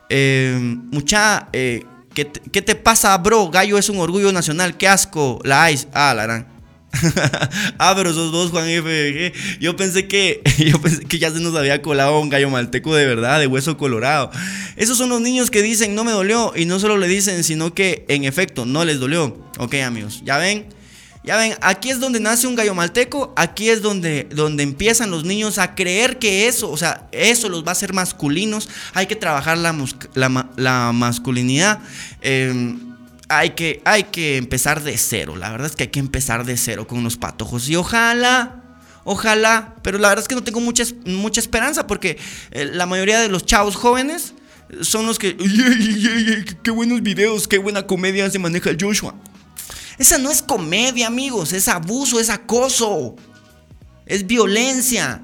[0.09, 1.49] Eh, mucha...
[1.53, 3.49] ¿qué, ¿qué, te pasa, bro?
[3.51, 4.77] Gallo es un orgullo nacional.
[4.77, 5.41] Qué asco.
[5.45, 5.89] La ICE.
[5.93, 6.54] Ah, la gran.
[7.79, 9.33] ah, pero esos dos, Juan F.
[9.61, 13.07] Yo pensé que yo pensé que ya se nos había colado un gallo malteco de
[13.07, 14.31] verdad, de hueso colorado.
[14.77, 17.75] Esos son los niños que dicen no me dolió y no solo le dicen, sino
[17.75, 19.37] que en efecto no les dolió.
[19.59, 20.67] Ok, amigos, ya ven.
[21.25, 25.25] Ya ven, aquí es donde nace un gallo malteco, aquí es donde, donde empiezan los
[25.25, 28.69] niños a creer que eso, o sea, eso los va a hacer masculinos.
[28.93, 29.75] Hay que trabajar la,
[30.57, 31.81] la, masculinidad.
[32.21, 32.77] Eh,
[33.29, 35.37] hay que, hay que empezar de cero.
[35.37, 37.69] La verdad es que hay que empezar de cero con los patojos.
[37.69, 38.63] Y ojalá,
[39.05, 42.19] ojalá, pero la verdad es que no tengo mucha, mucha esperanza porque
[42.51, 44.35] eh, la mayoría de los chavos jóvenes
[44.83, 45.37] son los que...
[46.63, 47.49] ¡Qué buenos videos!
[47.49, 49.15] ¡Qué buena comedia se maneja Joshua!
[49.99, 51.53] Esa no es comedia, amigos.
[51.53, 53.15] Es abuso, es acoso.
[54.07, 55.23] Es violencia.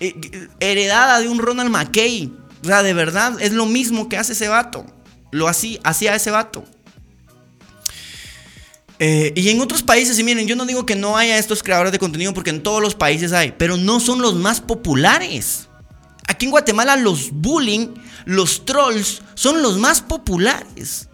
[0.00, 2.32] Eh, heredada de un Ronald McKay.
[2.62, 4.86] O sea, de verdad, es lo mismo que hace ese vato.
[5.32, 6.64] Lo hacía ese vato.
[8.98, 11.92] Eh, y en otros países, y miren, yo no digo que no haya estos creadores
[11.92, 15.68] de contenido porque en todos los países hay, pero no son los más populares.
[16.28, 17.88] Aquí en Guatemala los bullying,
[18.24, 21.08] los trolls son los más populares.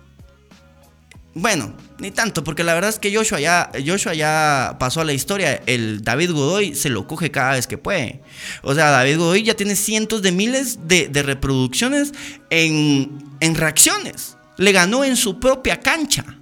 [1.34, 5.12] Bueno, ni tanto, porque la verdad es que Joshua ya, Joshua ya pasó a la
[5.12, 5.62] historia.
[5.66, 8.20] El David Godoy se lo coge cada vez que puede.
[8.62, 12.12] O sea, David Godoy ya tiene cientos de miles de, reproducciones
[12.50, 14.36] en, en reacciones.
[14.58, 16.41] Le ganó en su propia cancha.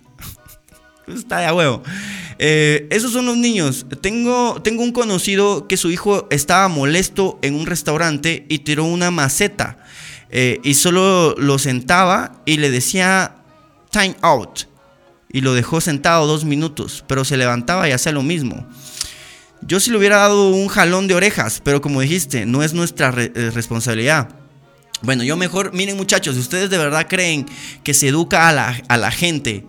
[1.14, 1.82] Está de huevo.
[2.38, 3.86] Eh, esos son los niños.
[4.00, 9.10] Tengo, tengo un conocido que su hijo estaba molesto en un restaurante y tiró una
[9.10, 9.76] maceta.
[10.30, 13.36] Eh, y solo lo sentaba y le decía
[13.90, 14.60] time out.
[15.32, 18.66] Y lo dejó sentado dos minutos, pero se levantaba y hacía lo mismo.
[19.62, 23.12] Yo sí le hubiera dado un jalón de orejas, pero como dijiste, no es nuestra
[23.16, 24.30] eh, responsabilidad.
[25.02, 27.46] Bueno, yo mejor, miren muchachos, si ustedes de verdad creen
[27.84, 29.64] que se educa a la, a la gente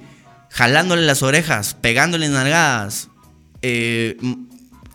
[0.51, 3.09] jalándole las orejas, pegándole nalgadas,
[3.61, 4.17] eh,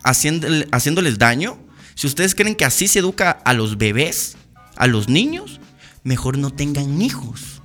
[0.03, 1.59] haciéndoles daño,
[1.95, 4.37] si ustedes creen que así se educa a los bebés,
[4.77, 5.61] a los niños,
[6.05, 7.63] mejor no tengan hijos.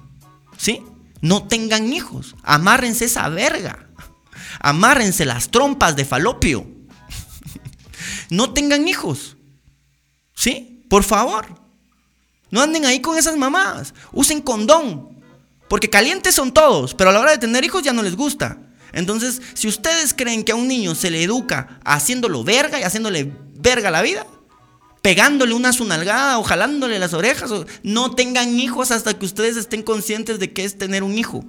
[0.57, 0.81] ¿Sí?
[1.19, 2.35] No tengan hijos.
[2.43, 3.89] Amárrense esa verga.
[4.61, 6.65] Amárrense las trompas de falopio.
[8.29, 9.35] no tengan hijos.
[10.33, 10.85] ¿Sí?
[10.89, 11.47] Por favor.
[12.51, 13.93] No anden ahí con esas mamás.
[14.13, 15.20] Usen condón.
[15.71, 18.57] Porque calientes son todos, pero a la hora de tener hijos ya no les gusta.
[18.91, 23.31] Entonces, si ustedes creen que a un niño se le educa haciéndolo verga y haciéndole
[23.55, 24.27] verga la vida,
[25.01, 27.51] pegándole una sunalgada o jalándole las orejas,
[27.83, 31.45] no tengan hijos hasta que ustedes estén conscientes de que es tener un hijo.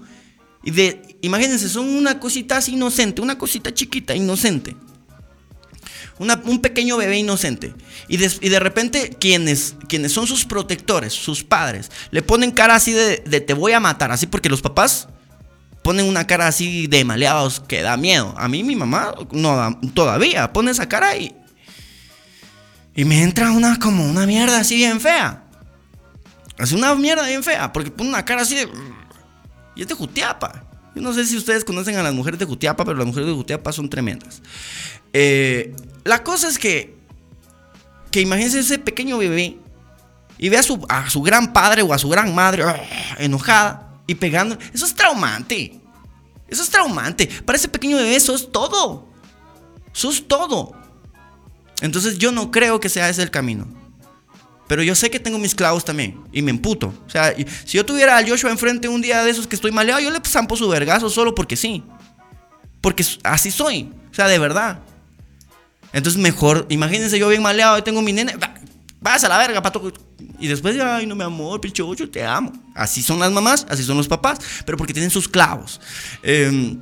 [0.62, 4.77] Y de, imagínense, son una cosita así inocente, una cosita chiquita, inocente
[6.45, 7.75] un pequeño bebé inocente.
[8.09, 12.75] Y de, y de repente quienes, quienes son sus protectores, sus padres, le ponen cara
[12.75, 15.09] así de, te voy a matar, así porque los papás
[15.83, 18.35] ponen una cara así de maleados que da miedo.
[18.37, 21.35] A mí mi mamá no todavía pone esa cara y...
[22.95, 25.45] Y me entra una como una mierda así bien fea.
[26.59, 28.68] Es una mierda bien fea, porque pone una cara así de...
[29.75, 30.72] Y es de Jutiapa.
[30.95, 33.34] Yo no sé si ustedes conocen a las mujeres de Jutiapa, pero las mujeres de
[33.34, 34.43] Jutiapa son tremendas.
[35.12, 35.74] Eh,
[36.05, 36.95] la cosa es que,
[38.11, 39.59] que imagínense ese pequeño bebé
[40.38, 42.76] y ve a su, gran padre o a su gran madre ah,
[43.18, 44.59] enojada y pegando.
[44.74, 45.80] Eso es traumante.
[46.49, 47.26] Eso es traumante.
[47.45, 49.07] Para ese pequeño bebé eso es todo.
[49.95, 50.74] Eso es todo.
[51.80, 53.82] Entonces yo no creo que sea ese el camino.
[54.69, 56.21] Pero yo sé que tengo mis clavos también.
[56.33, 56.95] Y me emputo.
[57.07, 57.35] O sea,
[57.65, 60.21] si yo tuviera al Joshua enfrente un día de esos que estoy maleado, yo le
[60.27, 61.83] zampo su vergazo solo porque sí.
[62.81, 63.93] Porque así soy.
[64.11, 64.81] O sea, de verdad.
[65.93, 68.35] Entonces mejor, imagínense yo bien maleado y tengo mi nene,
[69.01, 69.93] vas a la verga, pato.
[70.39, 72.53] Y después, ay, no, mi amor, pichocho, te amo.
[72.75, 75.81] Así son las mamás, así son los papás, pero porque tienen sus clavos.
[76.23, 76.79] Em,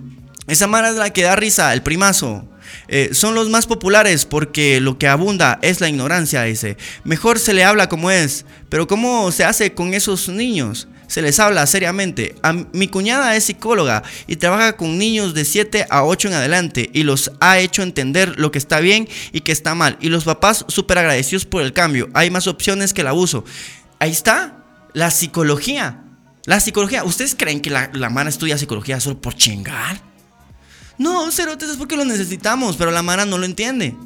[0.50, 2.44] esa mara es la que da risa, el primazo.
[2.88, 6.76] Eh, son los más populares porque lo que abunda es la ignorancia, dice.
[7.04, 10.88] Mejor se le habla como es, pero ¿cómo se hace con esos niños?
[11.10, 12.36] se les habla seriamente.
[12.72, 17.02] mi cuñada es psicóloga y trabaja con niños de 7 a 8 en adelante y
[17.02, 19.98] los ha hecho entender lo que está bien y que está mal.
[20.00, 22.08] Y los papás súper agradecidos por el cambio.
[22.14, 23.44] Hay más opciones que el abuso.
[23.98, 26.04] Ahí está, la psicología.
[26.44, 27.02] La psicología.
[27.02, 30.09] ¿Ustedes creen que la, la Mara estudia psicología solo por chingar?
[31.00, 33.96] No, cerotes, es porque lo necesitamos, pero la Mara no lo entiende.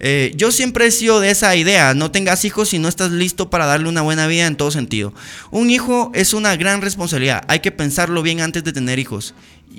[0.00, 3.50] Eh, yo siempre he sido de esa idea, no tengas hijos si no estás listo
[3.50, 5.12] para darle una buena vida en todo sentido.
[5.50, 9.34] Un hijo es una gran responsabilidad, hay que pensarlo bien antes de tener hijos.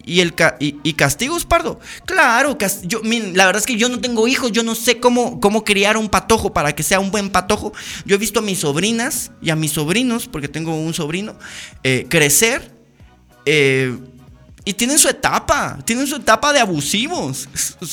[0.05, 1.79] ¿Y, el y, castigos, Pardo?
[2.05, 5.63] Claro, yo, la verdad es que yo no tengo hijos, yo no sé cómo, cómo
[5.63, 7.73] criar un patojo para que sea un buen patojo.
[8.05, 11.35] Yo he visto a mis sobrinas y a mis sobrinos, porque tengo un sobrino,
[11.83, 12.77] eh, crecer.
[13.47, 13.97] Eh,
[14.69, 17.49] y tienen su etapa, tienen su etapa de abusivos.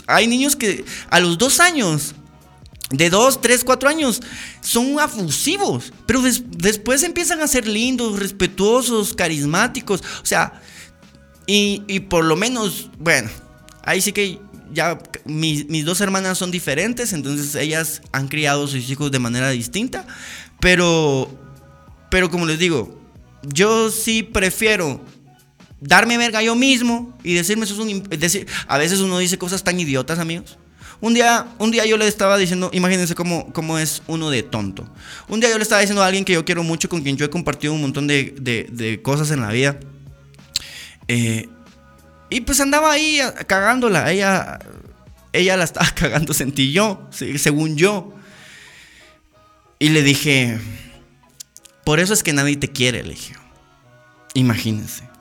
[0.07, 2.15] Hay niños que a los dos años,
[2.91, 4.21] de dos, tres, cuatro años,
[4.61, 5.91] son abusivos.
[6.05, 10.03] Pero después empiezan a ser lindos, respetuosos, carismáticos.
[10.23, 10.61] O sea,
[11.47, 13.31] y, por lo menos, bueno,
[13.83, 14.39] ahí sí que
[14.71, 19.19] ya mis, mis, dos hermanas son diferentes, entonces ellas han criado a sus hijos de
[19.19, 20.07] manera distinta.
[20.61, 21.35] Pero,
[22.11, 23.01] pero como les digo,
[23.45, 25.01] yo sí prefiero
[25.87, 28.09] darme verga yo mismo y decirme eso es un...
[28.69, 30.59] A veces uno dice cosas tan idiotas, amigos.
[31.01, 34.89] Un día, un día yo le estaba diciendo, imagínense cómo, cómo es uno de tonto.
[35.29, 37.27] Un día yo le estaba diciendo a alguien que yo quiero mucho, con quien yo
[37.27, 39.79] he compartido un montón de, de, cosas en la vida.
[41.09, 41.49] Eh,
[42.31, 44.11] y pues andaba ahí cagándola.
[44.11, 44.59] Ella,
[45.33, 48.15] ella la estaba cagando, sentí yo, según yo.
[49.79, 50.59] Y le dije,
[51.85, 53.35] por eso es que nadie te quiere, le dije.
[54.33, 55.16] Imagínense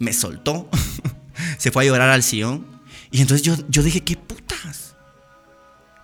[0.00, 0.68] me soltó,
[1.58, 2.66] se fue a llorar al sillón.
[3.12, 4.96] Y entonces yo, yo dije, ¿qué putas?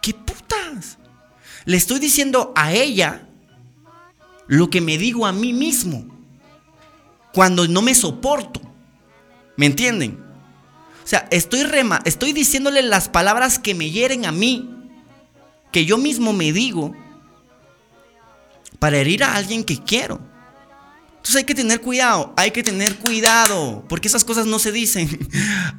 [0.01, 0.99] ¿Qué putas?
[1.65, 3.27] Le estoy diciendo a ella
[4.47, 6.07] lo que me digo a mí mismo
[7.33, 8.61] cuando no me soporto.
[9.57, 10.23] ¿Me entienden?
[11.03, 14.69] O sea, estoy, rema, estoy diciéndole las palabras que me hieren a mí,
[15.73, 16.95] que yo mismo me digo,
[18.79, 20.21] para herir a alguien que quiero.
[21.27, 25.09] Entonces hay que tener cuidado, hay que tener cuidado, porque esas cosas no se dicen.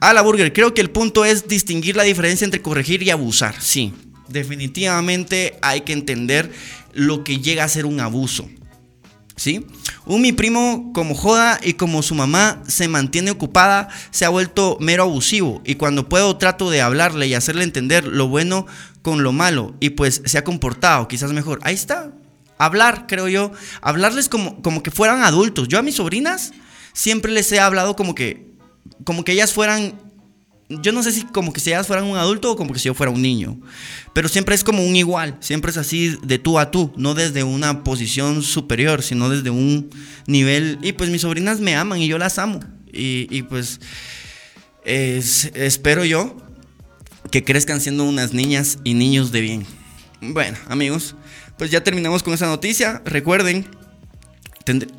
[0.02, 3.56] A la burger, creo que el punto es distinguir la diferencia entre corregir y abusar.
[3.62, 3.94] Sí,
[4.28, 6.52] definitivamente hay que entender
[6.92, 8.50] lo que llega a ser un abuso.
[9.38, 9.66] ¿Sí?
[10.06, 14.76] Un mi primo, como joda y como su mamá se mantiene ocupada, se ha vuelto
[14.82, 15.62] mero abusivo.
[15.64, 18.66] Y cuando puedo trato de hablarle y hacerle entender lo bueno
[19.02, 19.78] con lo malo.
[19.80, 21.60] Y pues se ha comportado quizás mejor.
[21.62, 22.12] Ahí está,
[22.58, 23.52] hablar, creo yo,
[23.82, 25.68] hablarles como, como que fueran adultos.
[25.68, 26.54] Yo a mis sobrinas
[26.94, 28.48] siempre les he hablado como que,
[29.04, 29.94] como que ellas fueran,
[30.70, 32.86] yo no sé si como que si ellas fueran un adulto o como que si
[32.86, 33.60] yo fuera un niño,
[34.14, 37.44] pero siempre es como un igual, siempre es así de tú a tú, no desde
[37.44, 39.90] una posición superior, sino desde un
[40.26, 42.60] nivel, y pues mis sobrinas me aman y yo las amo,
[42.92, 43.80] y, pues
[44.84, 46.36] espero yo
[47.30, 49.66] que crezcan siendo unas niñas y niños de bien.
[50.22, 51.16] Bueno, amigos,
[51.58, 53.02] pues ya terminamos con esa noticia.
[53.06, 53.68] Recuerden,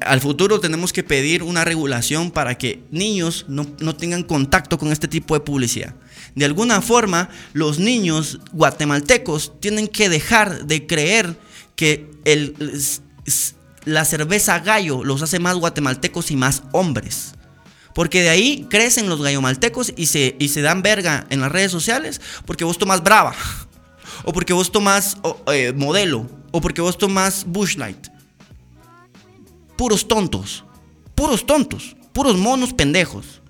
[0.00, 5.08] al futuro tenemos que pedir una regulación para que niños no, tengan contacto con este
[5.08, 5.94] tipo de publicidad.
[6.34, 11.38] De alguna forma, los niños guatemaltecos tienen que dejar de creer
[11.76, 12.54] que el,
[13.84, 17.34] la cerveza gallo los hace más guatemaltecos y más hombres.
[17.94, 21.72] Porque de ahí crecen los gallomaltecos y se, y se dan verga en las redes
[21.72, 23.34] sociales porque vos tomas brava.
[24.24, 25.16] O porque vos tomás
[25.52, 28.08] eh, modelo o porque vos tomás Bushlight.
[29.76, 30.64] Puros tontos.
[31.14, 31.96] Puros tontos.
[32.12, 33.42] Puros monos pendejos.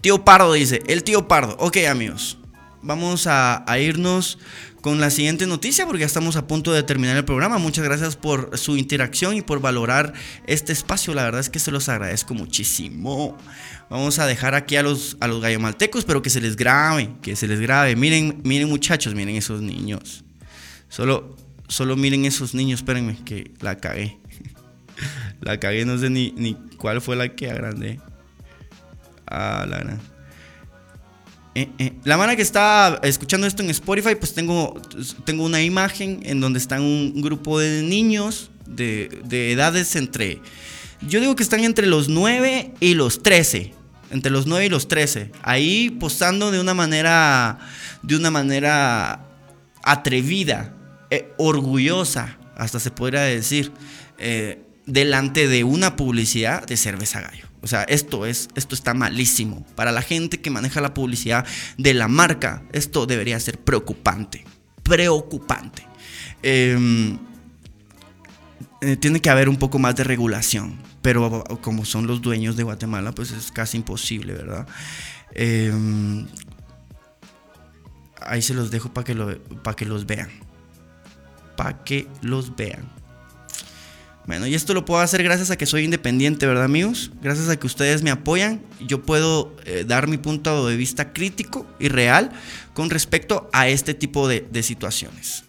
[0.00, 1.56] Tío Pardo dice, el tío Pardo.
[1.58, 2.38] Ok amigos,
[2.82, 4.38] vamos a, irnos
[4.80, 7.58] con la siguiente noticia porque ya estamos a punto de terminar el programa.
[7.58, 10.14] Muchas gracias por su interacción y por valorar
[10.46, 11.14] este espacio.
[11.14, 13.36] La verdad es que se los agradezco muchísimo.
[13.90, 17.34] Vamos a dejar aquí a los, a los gallomaltecos, pero que se les grabe, que
[17.34, 17.96] se les grabe.
[17.96, 20.24] Miren, miren muchachos, miren esos niños.
[20.88, 21.36] Solo
[21.68, 24.18] Solo miren esos niños, espérenme, que la cagué.
[25.40, 28.00] la cagué, no sé ni, ni cuál fue la que agrandé.
[29.26, 30.00] Ah, la gran.
[31.54, 31.92] Eh, eh.
[32.04, 34.80] La mano que está escuchando esto en Spotify, pues tengo,
[35.24, 40.40] tengo una imagen en donde están un grupo de niños de, de edades entre.
[41.02, 43.74] Yo digo que están entre los 9 y los 13
[44.10, 47.58] entre los 9 y los 13, ahí posando de una manera
[48.02, 49.20] de una manera
[49.82, 50.74] atrevida,
[51.10, 53.72] eh, orgullosa, hasta se podría decir,
[54.18, 57.46] eh, delante de una publicidad de cerveza gallo.
[57.62, 59.64] O sea, esto, es, esto está malísimo.
[59.74, 61.46] Para la gente que maneja la publicidad
[61.76, 64.44] de la marca, esto debería ser preocupante.
[64.82, 65.86] Preocupante.
[66.42, 67.18] Em,
[68.80, 70.78] eh, tiene que haber un poco más de regulación.
[71.02, 74.66] Pero como son los dueños de Guatemala, pues es casi imposible, ¿verdad?
[75.32, 76.26] Em,
[78.20, 80.47] ahí se los dejo para que, lo, para que los vean
[81.58, 82.88] para que los vean.
[84.28, 87.10] Bueno, y esto lo puedo hacer gracias a que soy independiente, ¿verdad amigos?
[87.20, 91.66] Gracias a que ustedes me apoyan, yo puedo eh, dar mi punto de vista crítico
[91.80, 92.30] y real
[92.74, 95.44] con respecto a este tipo de, situaciones.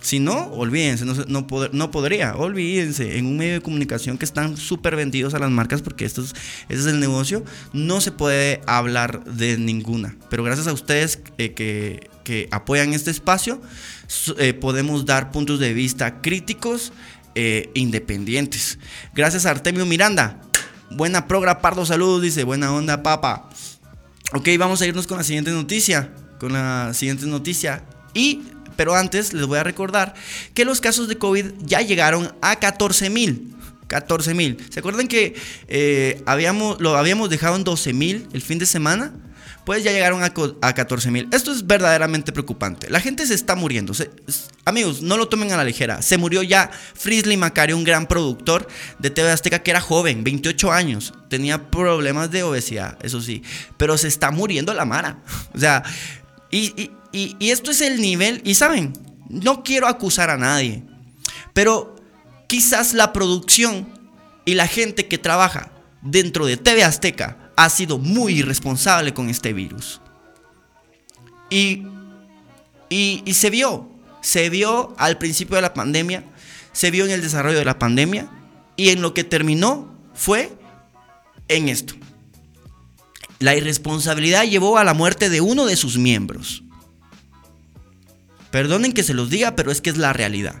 [0.00, 1.46] Si no, olvídense, no,
[1.90, 6.04] podría, olvídense, en un medio de comunicación que están súper vendidos a las marcas, porque
[6.04, 6.32] esto es,
[6.68, 10.16] ese es el negocio, no se puede hablar de ninguna.
[10.30, 13.60] Pero gracias a ustedes eh, que, que apoyan este espacio,
[14.38, 16.92] eh, podemos dar puntos de vista críticos
[17.34, 18.78] e independientes.
[19.14, 20.40] Gracias a Artemio Miranda.
[20.90, 22.44] Buena progra, Pardo, saludos, dice.
[22.44, 23.48] Buena onda, papa.
[24.34, 26.12] Ok, vamos a irnos con la siguiente noticia.
[26.38, 27.84] Con la siguiente noticia.
[28.14, 28.42] Y,
[28.76, 30.14] pero antes les voy a recordar
[30.54, 33.54] que los casos de COVID ya llegaron a 14 mil.
[33.86, 34.58] 14 mil.
[34.70, 35.34] ¿Se acuerdan que
[35.68, 39.12] eh, habíamos, lo habíamos dejado en 12 mil el fin de semana?
[39.64, 40.30] Pues ya llegaron a,
[40.74, 41.28] 14 mil.
[41.30, 42.90] Esto es verdaderamente preocupante.
[42.90, 43.92] La gente se está muriendo.
[44.64, 46.02] amigos, no lo tomen a la ligera.
[46.02, 48.66] Se murió ya Frisley Macario, un gran productor
[48.98, 51.14] de TV Azteca que era joven, 28 años.
[51.28, 53.42] Tenía problemas de obesidad, eso sí.
[53.76, 55.22] Pero se está muriendo la Mara.
[55.54, 55.82] O sea,
[56.50, 58.40] y, y esto es el nivel.
[58.44, 58.92] Y saben,
[59.28, 60.82] no quiero acusar a nadie.
[61.52, 61.96] Pero
[62.48, 63.86] quizás la producción
[64.44, 65.70] y la gente que trabaja
[66.02, 70.00] dentro de TV Azteca ha sido muy irresponsable con este virus.
[71.50, 71.86] Y,
[72.88, 73.90] y, se vio,
[74.22, 76.24] se vio al principio de la pandemia,
[76.72, 78.30] se vio en el desarrollo de la pandemia
[78.76, 80.56] y en lo que terminó fue
[81.48, 81.94] en esto.
[83.38, 86.62] La irresponsabilidad llevó a la muerte de uno de sus miembros.
[88.50, 90.56] Perdonen que se los diga, pero es que es la realidad.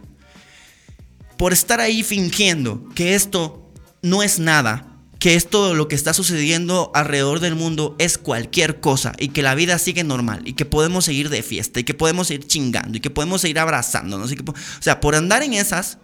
[1.38, 3.72] Por estar ahí fingiendo que esto
[4.02, 4.91] no es nada,
[5.22, 9.54] que esto lo que está sucediendo alrededor del mundo es cualquier cosa y que la
[9.54, 13.00] vida sigue normal y que podemos seguir de fiesta y que podemos seguir chingando y
[13.00, 14.32] que podemos seguir abrazándonos.
[14.32, 15.98] Y que, o sea, por andar en esas,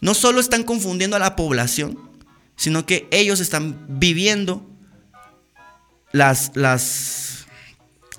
[0.00, 1.98] no solo están confundiendo a la población,
[2.56, 4.66] sino que ellos están viviendo
[6.10, 7.44] las, las,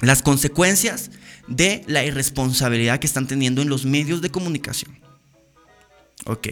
[0.02, 1.10] las consecuencias
[1.48, 5.00] de la irresponsabilidad que están teniendo en los medios de comunicación.
[6.26, 6.50] Ok.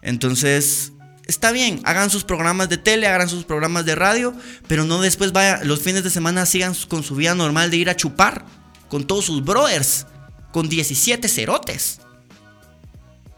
[0.00, 0.93] Entonces,
[1.26, 4.34] está bien, hagan sus programas de tele, hagan sus programas de radio,
[4.66, 7.90] pero no después vaya, los fines de semana sigan con su vida normal de ir
[7.90, 8.44] a chupar
[8.88, 10.06] con todos sus brothers,
[10.52, 12.00] con 17 cerotes.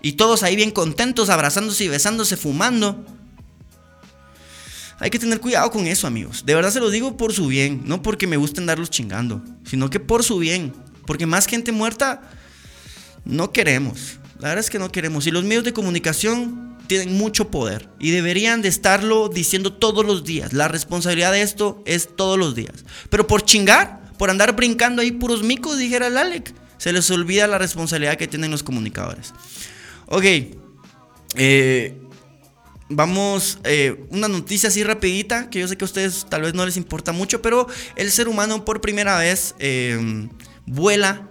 [0.03, 3.05] Y todos ahí bien contentos, abrazándose y besándose, fumando.
[4.99, 6.45] Hay que tener cuidado con eso, amigos.
[6.47, 9.91] De verdad se lo digo por su bien, no porque me guste andarlos chingando, sino
[9.91, 10.75] que por su bien.
[11.07, 12.23] Porque más gente muerta
[13.25, 14.19] no queremos.
[14.39, 15.27] La verdad es que no queremos.
[15.27, 20.25] Y los medios de comunicación tienen mucho poder y deberían de estarlo diciendo todos los
[20.25, 20.53] días.
[20.53, 22.85] La responsabilidad de esto es todos los días.
[23.11, 27.47] Pero por chingar, por andar brincando ahí puros micos, dijera el Alec, se les olvida
[27.47, 29.33] la responsabilidad que tienen los comunicadores.
[30.07, 30.25] Ok,
[31.35, 31.97] eh,
[32.89, 36.65] vamos, eh, una noticia así rapidita, que yo sé que a ustedes tal vez no
[36.65, 37.67] les importa mucho, pero
[37.97, 40.29] el ser humano por primera vez eh,
[40.67, 41.29] vuela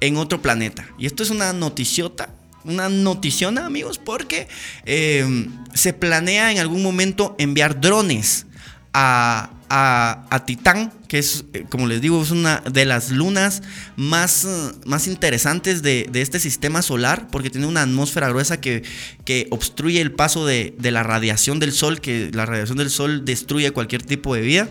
[0.00, 0.88] en otro planeta.
[0.98, 2.34] Y esto es una noticiota,
[2.64, 4.48] una noticiona, amigos, porque
[4.86, 8.46] eh, se planea en algún momento enviar drones
[8.92, 13.62] a, a, Titán, que es, eh, como les digo, es una de las lunas
[13.96, 18.82] más, eh, más interesantes de, de, este sistema solar, porque tiene una atmósfera gruesa que,
[19.24, 23.24] que obstruye el paso de, de, la radiación del Sol, que la radiación del Sol
[23.24, 24.68] destruye cualquier tipo de vida.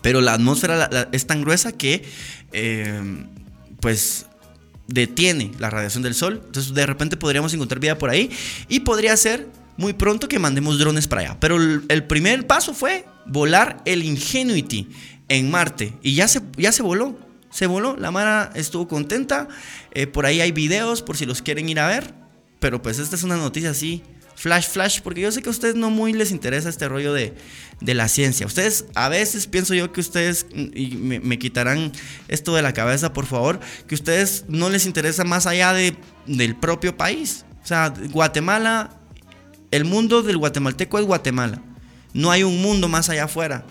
[0.00, 2.04] Pero la atmósfera es tan gruesa que,
[2.52, 3.26] eh,
[3.80, 4.26] pues,
[4.88, 6.42] detiene la radiación del sol.
[6.44, 8.30] Entonces de repente podríamos encontrar vida por ahí
[8.68, 11.36] y podría ser muy pronto que mandemos drones para allá.
[11.38, 14.88] Pero el, primer paso fue volar el Ingenuity
[15.28, 17.16] en Marte y ya se, ya se voló.
[17.50, 19.48] Se voló, la Mara estuvo contenta.
[19.92, 22.12] Eh, por ahí hay videos por si los quieren ir a ver.
[22.58, 24.02] Pero pues esta es una noticia así
[24.38, 27.34] flash, flash, porque yo sé que a ustedes no muy les interesa este rollo de,
[27.80, 28.46] la ciencia.
[28.46, 31.92] Ustedes, a veces pienso yo que ustedes, y me, quitarán
[32.28, 33.58] esto de la cabeza, por favor,
[33.88, 37.44] que ustedes no les interesa más allá de, del propio país.
[37.64, 39.00] O sea, Guatemala,
[39.72, 41.60] el mundo del guatemalteco es Guatemala.
[42.14, 43.66] No hay un mundo más allá afuera.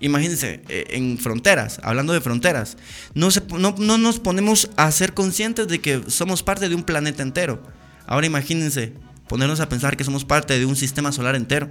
[0.00, 2.78] Imagínense, eh, en fronteras, hablando de fronteras,
[3.14, 3.28] no,
[3.58, 7.62] no, no nos ponemos a ser conscientes de que somos parte de un planeta entero.
[8.06, 8.94] Ahora imagínense,
[9.28, 11.70] ponernos a pensar que somos parte de un sistema solar entero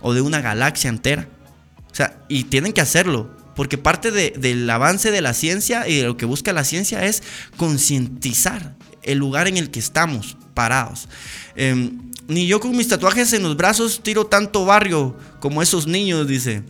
[0.00, 1.28] o de una galaxia entera.
[1.90, 6.04] O sea, y tienen que hacerlo, porque parte del avance de la ciencia y de
[6.04, 7.22] lo que busca la ciencia es
[7.56, 11.08] concientizar el lugar en el que estamos parados.
[11.56, 16.28] Em, ni yo con mis tatuajes en los brazos tiro tanto barrio como esos niños,
[16.28, 16.62] dice.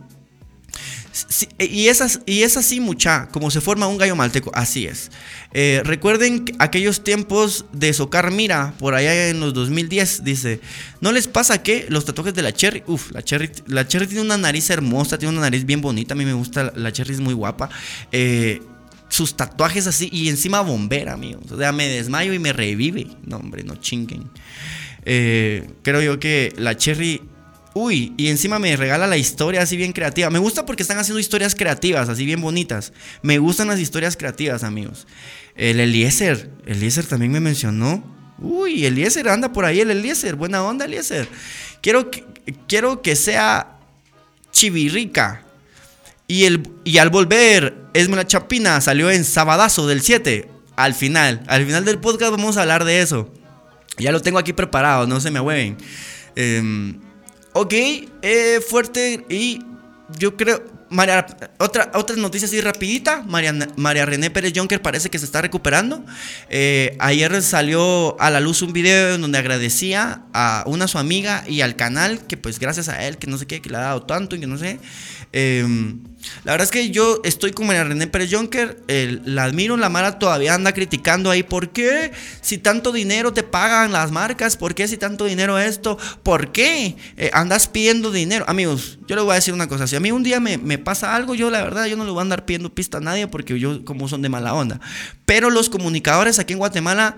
[1.57, 5.11] Eh, y, es, y es así, mucha, como se forma un gallo malteco, así es.
[5.53, 10.61] Eh, recuerden aquellos tiempos de Socar Mira, por allá en los 2010, dice,
[11.01, 14.21] ¿no les pasa que los tatuajes de la Cherry, uff, la Cherry, la Cherry tiene
[14.21, 17.19] una nariz hermosa, tiene una nariz bien bonita, a mí me gusta, la Cherry es
[17.19, 17.69] muy guapa.
[18.11, 18.61] Eh,
[19.09, 21.51] sus tatuajes así y encima bombera, amigos.
[21.51, 23.07] O sea, me desmayo y me revive.
[23.25, 24.29] No, hombre, no chinguen.
[25.03, 27.21] creo yo que la Cherry
[27.73, 30.29] Uy, y encima me regala la historia así bien creativa.
[30.29, 32.91] Me gusta porque están haciendo historias creativas, así bien bonitas.
[33.21, 35.07] Me gustan las historias creativas, amigos.
[35.55, 38.03] El Eliezer, Eliezer también me mencionó.
[38.39, 40.35] Uy, Eliezer anda por ahí, el Eliezer.
[40.35, 41.29] Buena onda, Eliezer.
[41.81, 42.25] Quiero que,
[42.67, 43.77] quiero que sea
[44.51, 45.45] chivirrica.
[46.27, 50.49] Y, el, y al volver, Esmela Chapina salió en Sabadazo del 7.
[50.75, 53.31] Al final, al final del podcast vamos a hablar de eso.
[53.97, 55.77] Ya lo tengo aquí preparado, no se me hueven.
[56.35, 56.95] Eh,
[57.53, 59.59] Ok, eh, fuerte y
[60.17, 61.25] yo creo, María,
[61.57, 66.03] otra, otra noticia así rapidita, María, María René Pérez Jonker parece que se está recuperando.
[66.49, 71.61] Eh, ayer salió a la luz un video donde agradecía a una su amiga y
[71.61, 74.03] al canal, que pues gracias a él, que no sé qué, que le ha dado
[74.03, 74.79] tanto y que no sé.
[75.33, 75.65] Eh,
[76.43, 78.81] la verdad es que yo estoy con María René Pérez Jonker,
[79.25, 82.11] la admiro, la Mara todavía anda criticando ahí, ¿por qué
[82.41, 84.57] si tanto dinero te pagan las marcas?
[84.57, 85.97] ¿Por qué si tanto dinero esto?
[86.23, 88.45] ¿Por qué eh, andas pidiendo dinero?
[88.47, 91.15] Amigos, yo les voy a decir una cosa, si a mí un día me, pasa
[91.15, 93.59] algo, yo la verdad, yo no le voy a andar pidiendo pista a nadie porque
[93.59, 94.79] yo como son de mala onda.
[95.25, 97.17] Pero los comunicadores aquí en Guatemala,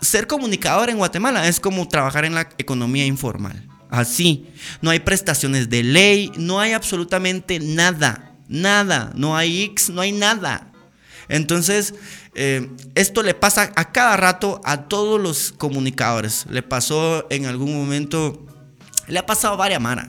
[0.00, 3.71] ser comunicador en Guatemala es como trabajar en la economía informal.
[3.92, 4.46] Así.
[4.80, 8.32] No hay prestaciones de ley, no hay absolutamente nada.
[8.48, 9.12] Nada.
[9.14, 10.72] No hay X, no hay nada.
[11.28, 11.94] Entonces,
[12.34, 16.46] eh, esto le pasa a cada rato a todos los comunicadores.
[16.48, 18.46] Le pasó en algún momento,
[19.08, 20.08] le ha pasado a varias Mara.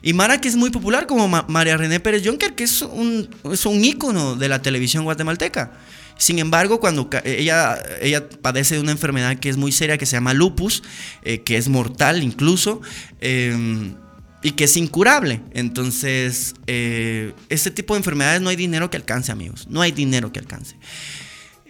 [0.00, 3.66] Y Mara que es muy popular como María René Pérez Juncker, que es un, es
[3.66, 5.72] un ícono de la televisión guatemalteca.
[6.16, 10.16] Sin embargo, cuando ella, ella padece de una enfermedad que es muy seria, que se
[10.16, 10.82] llama lupus,
[11.22, 12.80] eh, que es mortal incluso,
[13.20, 13.94] em,
[14.42, 15.40] y que es incurable.
[15.52, 19.66] Entonces, eh, este tipo de enfermedades no hay dinero que alcance, amigos.
[19.68, 20.76] No hay dinero que alcance.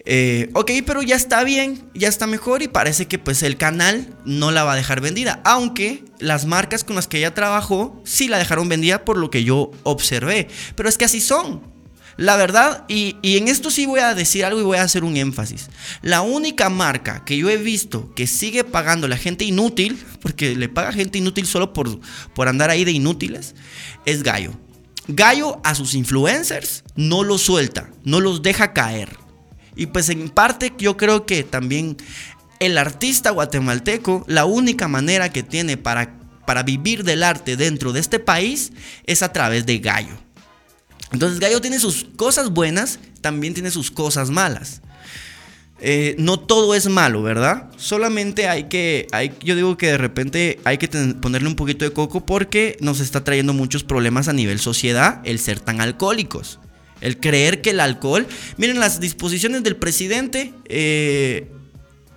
[0.07, 4.15] Eh, ok, pero ya está bien, ya está mejor y parece que pues el canal
[4.23, 5.41] no la va a dejar vendida.
[5.43, 9.43] Aunque las marcas con las que ella trabajó sí la dejaron vendida por lo que
[9.43, 10.47] yo observé.
[10.75, 11.74] Pero es que así son.
[12.17, 15.17] La verdad, y, en esto sí voy a decir algo y voy a hacer un
[15.17, 15.69] énfasis.
[16.01, 20.55] La única marca que yo he visto que sigue pagando a la gente inútil, porque
[20.55, 21.99] le paga gente inútil solo por,
[22.33, 23.53] por andar ahí de inútiles,
[24.05, 24.53] es Gallo.
[25.07, 29.17] Gallo a sus influencers no los suelta, no los deja caer.
[29.75, 31.97] Y pues en parte yo creo que también
[32.59, 37.99] el artista guatemalteco, la única manera que tiene para, para vivir del arte dentro de
[37.99, 38.71] este país
[39.05, 40.24] es a través de Gallo.
[41.11, 44.81] Entonces Gallo tiene sus cosas buenas, también tiene sus cosas malas.
[45.81, 47.69] Eh, no todo es malo, ¿verdad?
[47.77, 49.07] Solamente hay que,
[49.43, 53.23] yo digo que de repente hay que ponerle un poquito de coco porque nos está
[53.23, 56.59] trayendo muchos problemas a nivel sociedad el ser tan alcohólicos.
[57.01, 58.25] El creer que el alcohol.
[58.57, 60.53] Miren, las disposiciones del presidente.
[60.69, 61.51] Eh,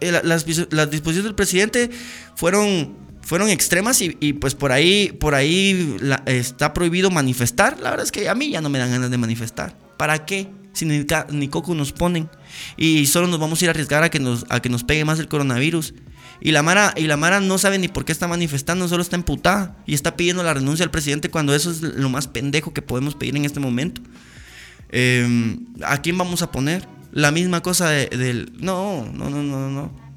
[0.01, 1.91] eh, las, disposiciones del presidente
[2.37, 2.97] fueron,
[3.29, 7.79] fueron extremas y, pues por ahí, por ahí está prohibido manifestar.
[7.79, 9.77] La verdad es que a mí ya no me dan ganas de manifestar.
[9.99, 10.49] ¿Para qué?
[10.73, 12.31] Si ni, coco nos ponen.
[12.79, 15.05] Y solo nos vamos a ir a arriesgar a que nos, a que nos pegue
[15.05, 15.93] más el coronavirus.
[16.41, 19.17] Y la, Mara, y la Mara no sabe ni por qué está manifestando, solo está
[19.17, 19.77] emputada.
[19.85, 23.15] Y está pidiendo la renuncia al presidente cuando eso es lo más pendejo que podemos
[23.15, 24.01] pedir en este momento.
[24.89, 26.89] Em, ¿A quién vamos a poner?
[27.13, 28.53] La misma cosa del...
[28.59, 30.08] No, no, no, no, no.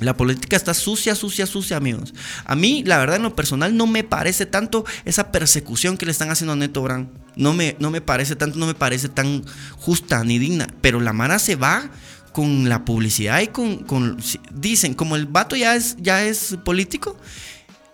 [0.00, 2.12] La política está sucia, sucia, sucia, amigos.
[2.44, 6.12] A mí, la verdad, en lo personal, no me parece tanto esa persecución que le
[6.12, 7.08] están haciendo a Neto Brand.
[7.34, 9.44] No me, no me parece tanto, no me parece tan
[9.78, 10.66] justa ni digna.
[10.82, 11.90] Pero la Mara se va
[12.32, 14.18] con la publicidad y con,
[14.52, 17.16] dicen, como el vato ya es, ya es político,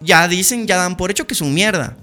[0.00, 1.96] ya dicen, ya dan por hecho que es un mierda.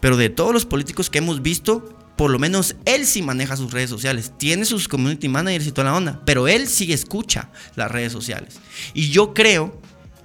[0.00, 3.72] Pero de todos los políticos que hemos visto, por lo menos él sí maneja sus
[3.72, 7.90] redes sociales, tiene sus community managers y toda la onda, pero él sí escucha las
[7.90, 8.60] redes sociales.
[8.92, 9.80] Y yo creo,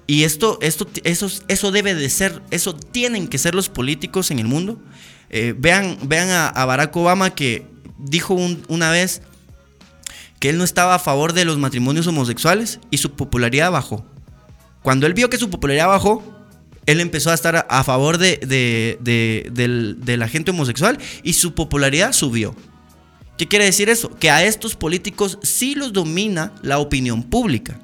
[0.06, 4.38] y esto, esto, eso, eso debe de ser, eso tienen que ser los políticos en
[4.38, 4.80] el mundo.
[5.30, 7.66] Eh, vean, vean a, Barack Obama que
[7.98, 8.34] dijo
[8.68, 9.22] una vez
[10.40, 14.04] que él no estaba a favor de los matrimonios homosexuales y su popularidad bajó.
[14.82, 16.39] Cuando él vio que su popularidad bajó,
[16.90, 18.98] él empezó a estar a favor de,
[20.18, 22.56] la gente homosexual y su popularidad subió.
[23.38, 24.10] ¿Qué quiere decir eso?
[24.18, 27.80] Que a estos políticos sí los domina la opinión pública.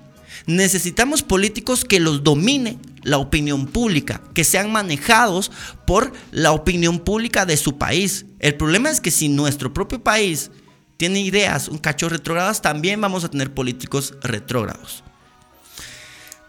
[0.46, 5.50] Necesitamos políticos que los domine la opinión pública, que sean manejados
[5.86, 8.26] por la opinión pública de su país.
[8.40, 10.50] El problema es que si nuestro propio país
[10.96, 15.04] tiene ideas un cacho retrógradas, también vamos a tener políticos retrógrados.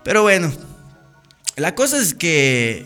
[0.03, 0.51] Pero bueno,
[1.57, 2.85] la cosa es que,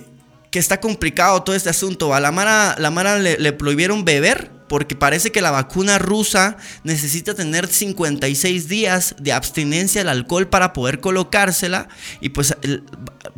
[0.49, 2.15] que está complicado todo este asunto.
[2.15, 6.55] A la Mara, la Mara le, prohibieron beber porque parece que la vacuna rusa
[6.85, 11.89] necesita tener 56 días de abstinencia al alcohol para poder colocársela
[12.21, 12.55] y pues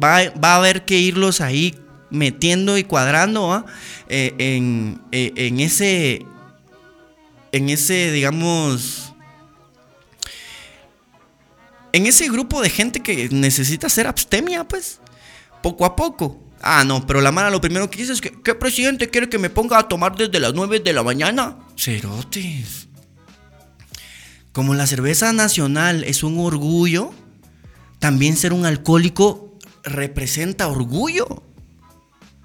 [0.01, 1.75] va, a haber que irlos ahí
[2.11, 3.65] metiendo y cuadrando
[4.09, 6.23] eh, en, eh, en, ese,
[7.51, 9.13] en ese, digamos,
[11.91, 14.99] en ese grupo de gente que necesita hacer abstemia, pues
[15.63, 16.39] poco a poco.
[16.61, 19.39] Ah, no, pero la mala lo primero que dice es que, ¿qué presidente quiere que
[19.39, 21.57] me ponga a tomar desde las 9 de la mañana?
[21.75, 22.87] Cerotes.
[24.51, 27.11] Como la cerveza nacional es un orgullo,
[27.97, 31.43] también ser un alcohólico representa orgullo.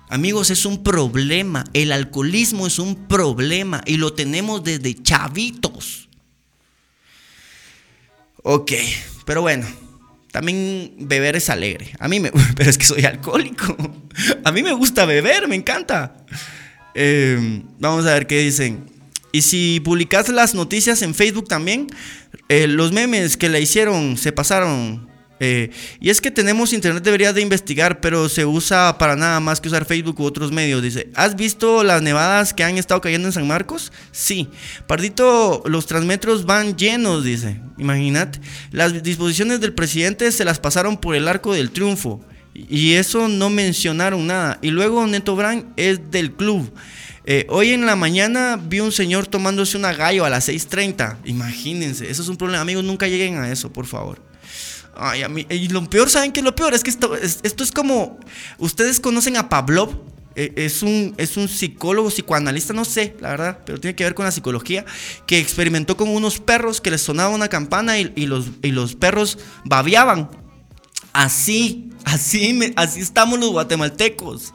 [0.08, 1.64] Amigos, es un problema.
[1.74, 6.08] El alcoholismo es un problema y lo tenemos desde chavitos.
[8.42, 8.72] Ok,
[9.26, 9.66] pero bueno,
[10.38, 11.90] también beber es alegre.
[11.98, 12.30] A mí me.
[12.56, 13.76] Pero es que soy alcohólico.
[14.44, 16.14] A mí me gusta beber, me encanta.
[16.94, 18.84] Em, vamos a ver qué dicen.
[19.32, 21.88] Y si publicas las noticias en Facebook también,
[22.48, 25.07] eh, los memes que le hicieron se pasaron.
[25.40, 25.70] Eh,
[26.00, 29.68] y es que tenemos internet, debería de investigar, pero se usa para nada más que
[29.68, 30.82] usar Facebook u otros medios.
[30.82, 33.92] Dice, ¿has visto las nevadas que han estado cayendo en San Marcos?
[34.12, 34.48] Sí.
[34.86, 37.60] Pardito, los transmetros van llenos, dice.
[37.78, 38.40] Imagínate.
[38.72, 42.20] Las disposiciones del presidente se las pasaron por el arco del triunfo.
[42.54, 44.58] Y eso no mencionaron nada.
[44.62, 46.72] Y luego Neto Brand es del club.
[47.24, 51.18] Eh, hoy en la mañana vi un señor tomándose una gallo a las 6.30.
[51.26, 52.62] Imagínense, eso es un problema.
[52.62, 54.22] Amigos, nunca lleguen a eso, por favor.
[55.50, 56.42] Y lo peor, ¿saben qué?
[56.42, 58.18] Lo peor es que esto, es como.
[58.58, 59.90] Ustedes conocen a Pavlov,
[60.34, 64.14] eh, es un, es un psicólogo, psicoanalista, no sé, la verdad, pero tiene que ver
[64.14, 64.84] con la psicología,
[65.26, 69.38] que experimentó con unos perros que les sonaba una campana y, los, y los perros
[69.64, 70.30] babeaban.
[71.12, 74.52] Así, así, así estamos los guatemaltecos.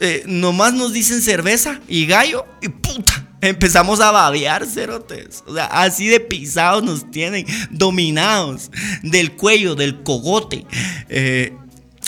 [0.00, 3.28] Eh, nomás nos dicen cerveza y gallo y puta.
[3.40, 5.44] Empezamos a babear, cerotes.
[5.46, 8.70] O sea, así de pisados nos tienen, dominados
[9.02, 10.66] del cuello, del cogote.
[11.08, 11.52] Eh,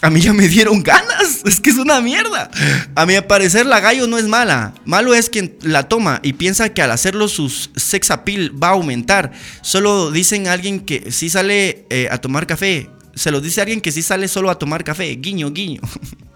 [0.02, 1.40] a mí ya me dieron ganas.
[1.44, 2.50] Es que es una mierda.
[2.94, 4.74] A mi parecer, la gallo no es mala.
[4.84, 8.72] Malo es quien la toma y piensa que al hacerlo su sex appeal va a
[8.72, 9.32] aumentar.
[9.62, 12.90] Solo dicen a alguien que sí sale eh, a tomar café.
[13.14, 15.14] Se lo dice a alguien que sí sale solo a tomar café.
[15.16, 15.80] Guiño, guiño.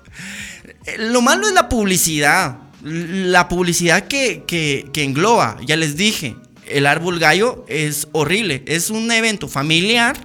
[0.98, 2.58] Lo malo es la publicidad.
[2.82, 5.58] La publicidad que, que, engloba.
[5.64, 6.36] Ya les dije.
[6.66, 8.62] El árbol gallo es horrible.
[8.66, 10.16] Es un evento familiar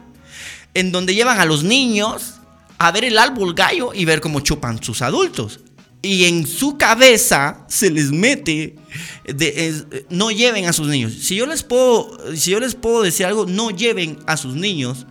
[0.74, 2.36] en donde llevan a los niños
[2.78, 5.60] a ver el árbol gallo y ver cómo chupan sus adultos.
[6.01, 8.78] Y en su cabeza se les mete
[10.10, 11.14] no lleven a sus niños.
[11.14, 15.05] Si yo les puedo si yo les puedo decir algo, no lleven a sus niños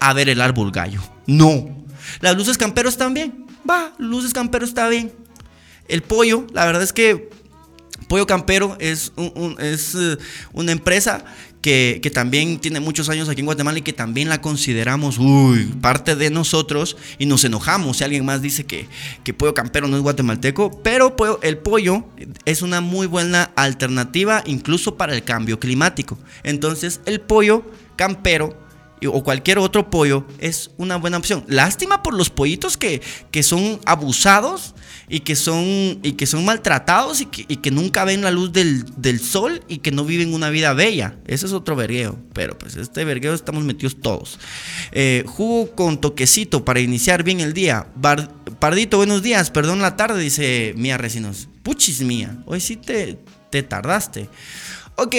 [0.00, 1.00] a ver el árbol gallo.
[1.26, 1.86] No.
[2.20, 3.46] Las luces camperos también.
[3.68, 5.12] Va, luces campero está bien.
[5.88, 7.30] El pollo, la verdad es que
[8.08, 10.16] Pollo Campero es, eh,
[10.52, 11.24] una empresa
[11.60, 15.18] que, también tiene muchos años aquí en Guatemala y que también la consideramos,
[15.82, 18.88] parte de nosotros y nos enojamos si alguien más dice que
[19.34, 22.06] pollo campero no es guatemalteco, pero el pollo
[22.46, 26.18] es una muy buena alternativa incluso para el cambio climático.
[26.44, 27.62] Entonces el pollo
[27.96, 28.67] campero
[29.06, 31.44] o cualquier otro pollo es una buena opción.
[31.48, 34.74] Lástima por los pollitos que, que son abusados
[35.08, 39.62] y que son, y que son maltratados y que, nunca ven la luz del, sol
[39.68, 41.16] y que no viven una vida bella.
[41.26, 42.18] Ese es otro vergueo.
[42.34, 44.38] Pero pues este vergueo estamos metidos todos.
[44.92, 47.86] Eh, jugo con toquecito para iniciar bien el día.
[48.58, 49.50] Pardito, buenos días.
[49.50, 51.48] Perdón la tarde, dice Mía Recinos.
[51.62, 52.42] Puchis mía.
[52.46, 53.18] Hoy sí te,
[53.50, 54.28] te tardaste.
[54.96, 55.14] Ok.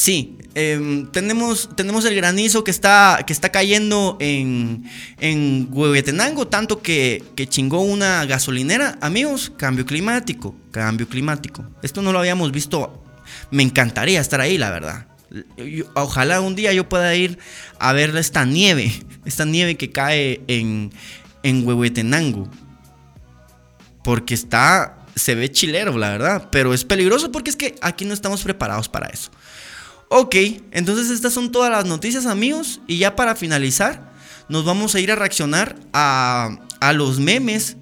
[0.00, 6.80] Sí, em, tenemos, tenemos el granizo que está, que está cayendo en, en Huehuetenango, tanto
[6.80, 8.96] que, chingó una gasolinera.
[9.02, 11.66] Amigos, cambio climático, cambio climático.
[11.82, 13.04] Esto no lo habíamos visto.
[13.50, 15.06] Me encantaría estar ahí, la verdad.
[15.94, 17.38] ojalá un día yo pueda ir
[17.78, 18.90] a ver esta nieve,
[19.26, 20.92] esta nieve que cae en,
[21.42, 22.48] en Huehuetenango.
[24.02, 26.48] Porque está, se ve chilero, la verdad.
[26.50, 29.30] Pero es peligroso porque es que aquí no estamos preparados para eso.
[30.12, 30.34] Ok,
[30.72, 34.12] entonces estas son todas las noticias amigos y ya para finalizar
[34.48, 36.58] nos vamos a ir a reaccionar a,
[36.94, 37.76] los memes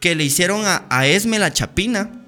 [0.00, 2.24] que le hicieron a, Esme la Chapina.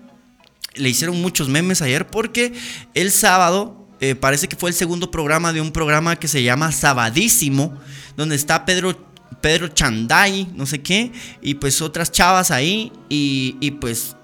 [0.75, 2.53] Le hicieron muchos memes ayer porque
[2.93, 6.71] el sábado eh, parece que fue el segundo programa de un programa que se llama
[6.71, 7.75] Sabadísimo,
[8.19, 13.71] donde está Pedro, Pedro Chanday, no sé qué, y pues otras chavas ahí, y, y
[13.71, 14.15] pues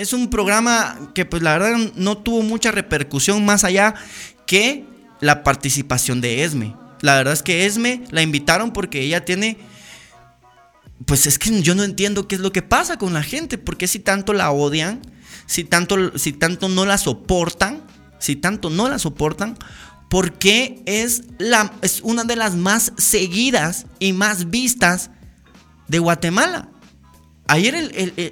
[0.00, 3.94] es un programa que pues la verdad no tuvo mucha repercusión más allá
[4.46, 4.84] que
[5.20, 6.74] la participación de Esme.
[7.02, 9.58] La verdad es que Esme la invitaron porque ella tiene...
[11.04, 13.86] Pues es que yo no entiendo qué es lo que pasa con la gente, porque
[13.86, 15.00] si tanto la odian,
[15.46, 17.82] si tanto, si tanto no la soportan,
[18.18, 19.56] si tanto no la soportan,
[20.08, 25.10] porque es, la, es una de las más seguidas y más vistas
[25.88, 26.68] de Guatemala.
[27.52, 27.74] Ayer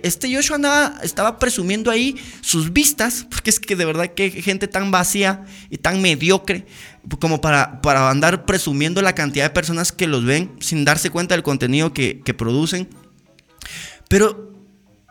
[0.05, 4.69] este Joshua andaba, estaba presumiendo ahí sus vistas, porque es que de verdad que gente
[4.69, 6.69] tan vacía y tan mediocre
[7.19, 11.35] como para, para andar presumiendo la cantidad de personas que los ven sin darse cuenta
[11.35, 12.89] del contenido que, producen.
[14.07, 14.53] Pero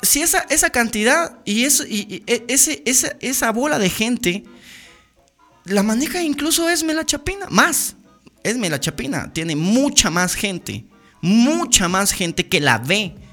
[0.02, 4.46] si esa, esa cantidad y, eso, y, e, ese, esa, esa bola de gente
[5.66, 7.98] la maneja incluso Esme la Chapina, más.
[8.42, 10.86] Esme la Chapina tiene mucha más gente,
[11.22, 13.27] mucha más gente que la ve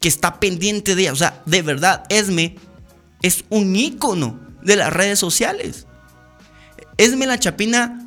[0.00, 1.12] que está pendiente de ella.
[1.12, 2.56] O sea, de verdad, Esme
[3.22, 5.86] es un ícono de las redes sociales.
[6.96, 8.04] Esme la Chapina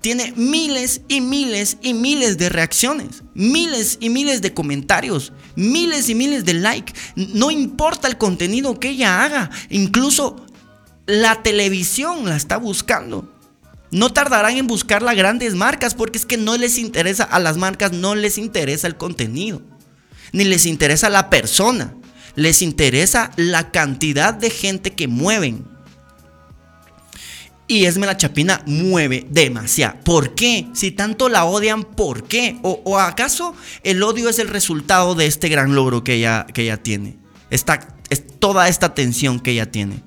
[0.00, 6.14] tiene miles y miles y miles de reacciones, miles y miles de comentarios, miles y
[6.14, 6.92] miles de likes.
[7.16, 10.46] No importa el contenido que ella haga, incluso
[11.06, 13.32] la televisión la está buscando.
[13.90, 17.56] No tardarán en buscar las grandes marcas porque es que no les interesa, a las
[17.56, 19.62] marcas no les interesa el contenido
[20.32, 21.94] ni les interesa la persona,
[22.34, 25.64] les interesa la cantidad de gente que mueven.
[27.68, 29.96] Y Esme la Chapina mueve demasiado.
[30.04, 30.68] ¿Por qué?
[30.72, 32.58] Si tanto la odian, ¿por qué?
[32.62, 36.76] ¿O, acaso el odio es el resultado de este gran logro que ella, que ella
[36.76, 37.16] tiene?
[38.38, 40.02] Toda esta tensión que ella tiene.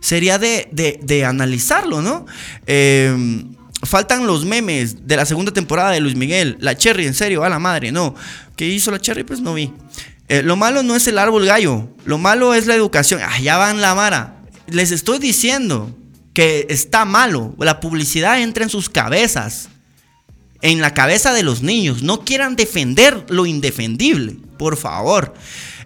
[0.00, 2.26] Sería de, de, analizarlo, ¿no?
[2.66, 3.44] Eh,
[3.82, 6.56] faltan los memes de la segunda temporada de Luis Miguel.
[6.60, 8.14] La Cherry, en serio, a la madre, no.
[8.56, 9.24] ¿Qué hizo la Cherry?
[9.24, 9.72] Pues no vi.
[10.28, 13.20] Eh, lo malo no es el árbol gallo, lo malo es la educación.
[13.22, 14.42] Allá van la mara.
[14.66, 15.96] Les estoy diciendo
[16.34, 17.54] que está malo.
[17.58, 19.70] La publicidad entra en sus cabezas,
[20.60, 22.02] en la cabeza de los niños.
[22.02, 25.32] No quieran defender lo indefendible, por favor.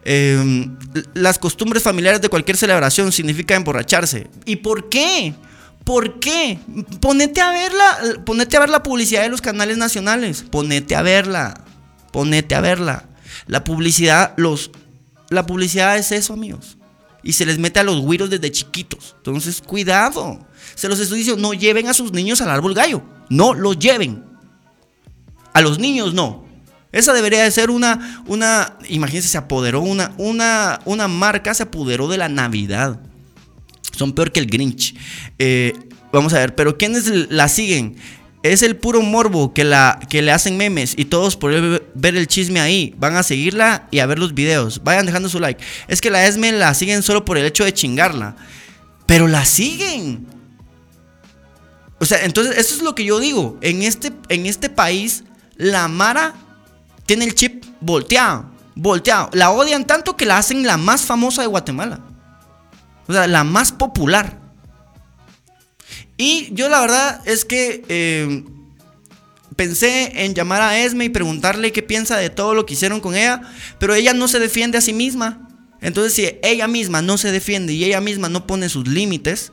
[0.04, 0.76] Em,
[1.14, 4.26] las costumbres familiares de cualquier celebración significa emborracharse.
[4.44, 5.34] ¿Y por qué?
[5.84, 6.58] ¿Por qué?
[7.00, 10.44] Ponete a verla, ponete a ver la publicidad de los canales nacionales.
[10.48, 11.64] Ponete a verla.
[12.12, 13.08] Ponete a verla.
[13.46, 14.70] La publicidad, los,
[15.30, 16.78] la publicidad es eso, amigos.
[17.22, 19.14] Y se les mete a los güiros desde chiquitos.
[19.18, 20.46] Entonces, cuidado.
[20.74, 23.02] Se los estoy diciendo, no lleven a sus niños al árbol gallo.
[23.28, 24.24] No los lleven.
[25.52, 26.44] A los niños no.
[26.92, 32.06] Esa debería de ser una, una, imagínense, se apoderó una, una, una marca, se apoderó
[32.08, 33.00] de la Navidad.
[34.02, 34.96] Son peor que el Grinch.
[35.38, 35.74] Eh,
[36.12, 37.94] vamos a ver, pero ¿quiénes la siguen?
[38.42, 41.52] Es el puro morbo que, la, que le hacen memes y todos por
[41.94, 44.82] ver el chisme ahí van a seguirla y a ver los videos.
[44.82, 45.62] Vayan dejando su like.
[45.86, 48.34] Es que la ESME la siguen solo por el hecho de chingarla.
[49.06, 50.26] Pero la siguen.
[52.00, 53.56] O sea, entonces eso es lo que yo digo.
[53.60, 55.22] En este, en este país,
[55.56, 56.34] la Mara
[57.06, 58.46] tiene el chip volteado.
[58.74, 59.30] Volteado.
[59.32, 62.00] La odian tanto que la hacen la más famosa de Guatemala.
[63.12, 64.40] O sea, la más popular.
[66.16, 68.42] Y yo la verdad es que eh,
[69.54, 73.14] pensé en llamar a Esme y preguntarle qué piensa de todo lo que hicieron con
[73.14, 73.42] ella,
[73.78, 75.46] pero ella no se defiende a sí misma.
[75.82, 79.52] Entonces, si ella misma no se defiende y ella misma no pone sus límites,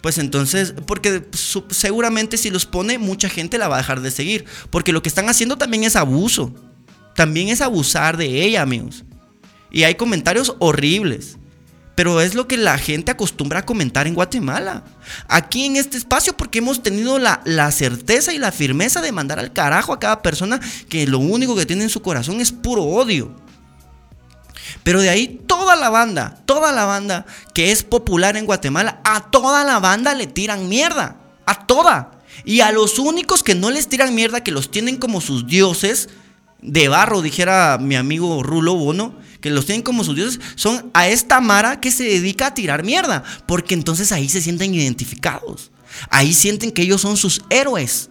[0.00, 1.24] pues entonces, porque
[1.70, 4.44] seguramente si los pone, mucha gente la va a dejar de seguir.
[4.70, 6.54] Porque lo que están haciendo también es abuso.
[7.16, 9.02] También es abusar de ella, amigos.
[9.72, 11.36] Y hay comentarios horribles.
[11.94, 14.82] Pero es lo que la gente acostumbra a comentar en Guatemala.
[15.28, 19.52] Aquí en este espacio, porque hemos tenido la, certeza y la firmeza de mandar al
[19.52, 23.34] carajo a cada persona que lo único que tiene en su corazón es puro odio.
[24.82, 29.30] Pero de ahí toda la banda, toda la banda que es popular en Guatemala, a
[29.30, 31.16] toda la banda le tiran mierda.
[31.44, 32.22] A toda.
[32.44, 36.08] Y a los únicos que no les tiran mierda, que los tienen como sus dioses,
[36.62, 41.08] de barro, dijera mi amigo Rulo Bono, que los tienen como sus dioses, son a
[41.08, 45.72] esta Mara que se dedica a tirar mierda, porque entonces ahí se sienten identificados.
[46.08, 48.08] Ahí sienten que ellos son sus héroes.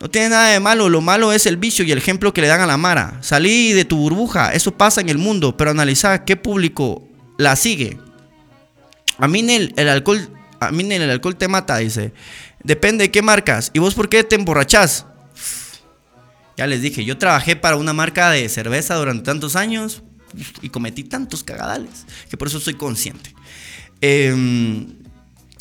[0.00, 2.48] No tiene nada de malo, lo malo es el vicio y el ejemplo que le
[2.48, 3.18] dan a la Mara.
[3.20, 7.06] Salí de tu burbuja, eso pasa en el mundo, pero analiza qué público
[7.38, 7.98] la sigue.
[9.18, 12.12] A mí el, el alcohol, a mí el alcohol te mata, dice.
[12.64, 13.70] Depende de qué marcas.
[13.74, 15.06] ¿Y vos por qué te emborrachás?
[16.60, 20.02] Ya les dije, yo trabajé para una marca de cerveza durante tantos años
[20.60, 23.34] y cometí tantos cagadales que por eso soy consciente.
[24.02, 24.86] Em,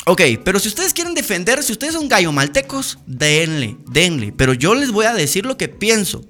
[0.05, 4.33] ok, pero si ustedes quieren defender, si ustedes son gallo maltecos, denle, denle.
[4.33, 6.21] Pero yo les voy a decir lo que pienso.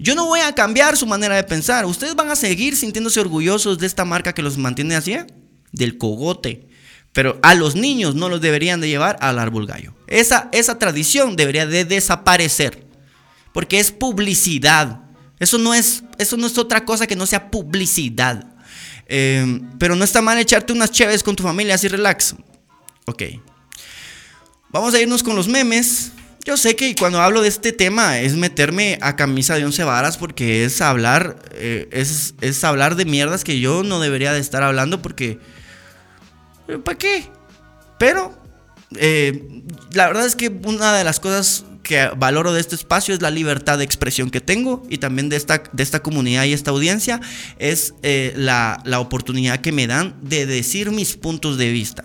[0.00, 1.86] Yo no voy a cambiar su manera de pensar.
[1.86, 5.26] Ustedes van a seguir sintiéndose orgullosos de esta marca que los mantiene así, ¿eh?
[5.70, 6.66] del cogote.
[7.12, 9.94] Pero a los niños no los deberían de llevar al árbol gallo.
[10.08, 12.83] Esa, esa tradición debería de desaparecer
[13.54, 15.00] porque es publicidad.
[15.38, 18.44] Eso no es, eso no es otra cosa que no sea publicidad.
[19.06, 22.34] Em, pero no está mal echarte unas chéves con tu familia, así relax.
[23.06, 23.22] Ok.
[24.70, 26.10] Vamos a irnos con los memes.
[26.44, 30.18] Yo sé que cuando hablo de este tema es meterme a camisa de once varas
[30.18, 34.64] porque es hablar, eh, es, es, hablar de mierdas que yo no debería de estar
[34.64, 35.38] hablando porque...
[36.82, 37.30] ¿Para qué?
[38.00, 38.36] Pero
[38.96, 39.62] eh,
[39.92, 43.30] la verdad es que una de las cosas que valoro de este espacio es la
[43.30, 47.20] libertad de expresión que tengo y también de esta, de esta comunidad y esta audiencia
[47.58, 52.04] es eh, la, la oportunidad que me dan de decir mis puntos de vista.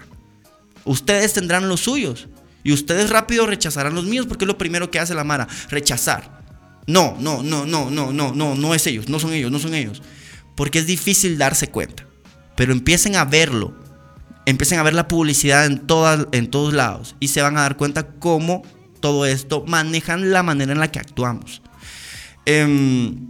[0.85, 2.27] Ustedes tendrán los suyos
[2.63, 6.39] y ustedes rápido rechazarán los míos porque es lo primero que hace la Mara, rechazar.
[6.87, 9.75] No, no, no, no, no, no, no, no es ellos, no son ellos, no son
[9.75, 10.01] ellos.
[10.55, 12.05] Porque es difícil darse cuenta.
[12.55, 13.78] Pero empiecen a verlo.
[14.49, 17.77] Empiecen a ver la publicidad en, todas, en todos lados y se van a dar
[17.77, 18.63] cuenta cómo
[18.99, 21.61] todo esto manejan la manera en la que actuamos.
[22.47, 23.29] Em,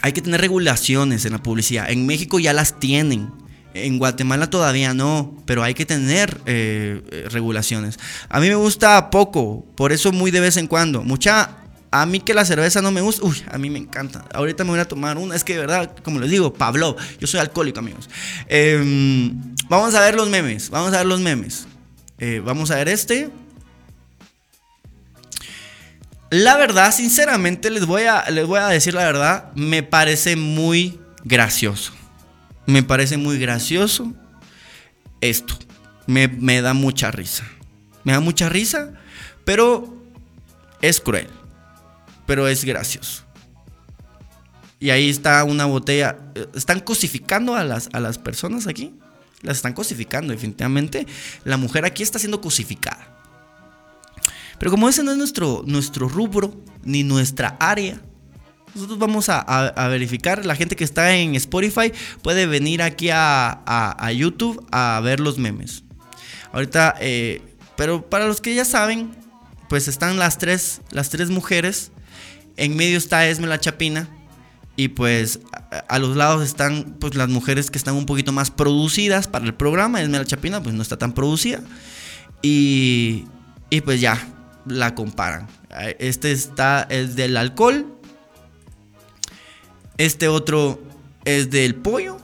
[0.00, 1.90] hay que tener regulaciones en la publicidad.
[1.90, 3.32] En México ya las tienen.
[3.74, 7.98] En Guatemala todavía no, pero hay que tener eh, eh, regulaciones.
[8.28, 11.02] A mí me gusta poco, por eso muy de vez en cuando.
[11.02, 11.56] Mucha,
[11.92, 14.24] a mí que la cerveza no me gusta, uy, a mí me encanta.
[14.32, 17.26] Ahorita me voy a tomar una, es que de verdad, como les digo, Pablo, yo
[17.26, 18.08] soy alcohólico, amigos.
[18.46, 21.66] Em, vamos a ver los memes, vamos a ver los memes.
[22.18, 23.30] Eh, vamos a ver este.
[26.30, 31.00] La verdad, sinceramente, les voy, a, les voy a decir la verdad, me parece muy
[31.24, 31.92] gracioso.
[32.66, 34.12] Me parece muy gracioso
[35.20, 35.58] esto.
[36.06, 37.44] Me, me da mucha risa.
[38.04, 38.92] Me da mucha risa,
[39.44, 39.92] pero
[40.82, 41.28] es cruel.
[42.30, 43.24] Pero es gracioso.
[44.78, 46.16] Y ahí está una botella.
[46.54, 48.94] Están cosificando a las, a las personas aquí.
[49.42, 51.08] Las están cosificando, definitivamente.
[51.42, 53.16] La mujer aquí está siendo cosificada.
[54.60, 56.54] Pero como ese no es nuestro, nuestro rubro,
[56.84, 58.00] ni nuestra área,
[58.76, 60.46] nosotros vamos a, verificar.
[60.46, 61.92] La gente que está en Spotify
[62.22, 65.82] puede venir aquí a, YouTube a ver los memes.
[66.52, 67.42] Ahorita, eh,
[67.76, 69.16] pero para los que ya saben,
[69.68, 71.90] pues están las tres, las tres mujeres.
[72.56, 74.08] En medio está Esme la Chapina.
[74.76, 75.40] Y pues
[75.88, 79.54] a, los lados están pues las mujeres que están un poquito más producidas para el
[79.54, 80.00] programa.
[80.00, 81.60] Esme la Chapina pues no está tan producida.
[82.42, 83.24] Y,
[83.68, 84.26] y pues ya,
[84.66, 85.48] la comparan.
[85.98, 88.00] Este está, es del alcohol
[90.00, 90.80] este otro
[91.26, 92.16] es del pollo.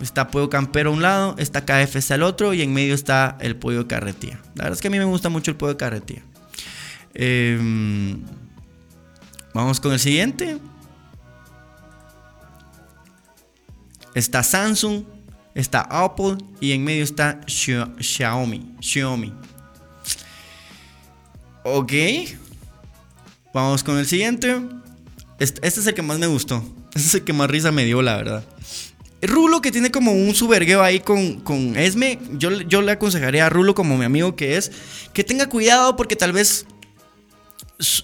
[0.00, 3.54] Está pollo campero a un lado, está KFC al otro y en medio está el
[3.54, 4.40] pollo de carretilla.
[4.56, 6.22] La verdad es que a mí me gusta mucho el pollo de carretilla.
[7.14, 8.20] Em,
[9.54, 10.58] vamos con el siguiente.
[14.14, 15.04] Está Samsung,
[15.54, 18.74] está Apple y en medio está Xiaomi.
[18.80, 19.32] Xiaomi.
[21.64, 21.92] Ok.
[23.52, 24.60] Vamos con el siguiente.
[25.38, 26.62] Este, este es el que más me gustó.
[26.94, 28.44] Ese es el que más risa me dio, la verdad.
[29.22, 33.48] Rulo que tiene como un subergueo ahí con, con Esme, yo, yo le aconsejaría a
[33.48, 34.70] Rulo como mi amigo que es,
[35.12, 36.66] que tenga cuidado porque tal vez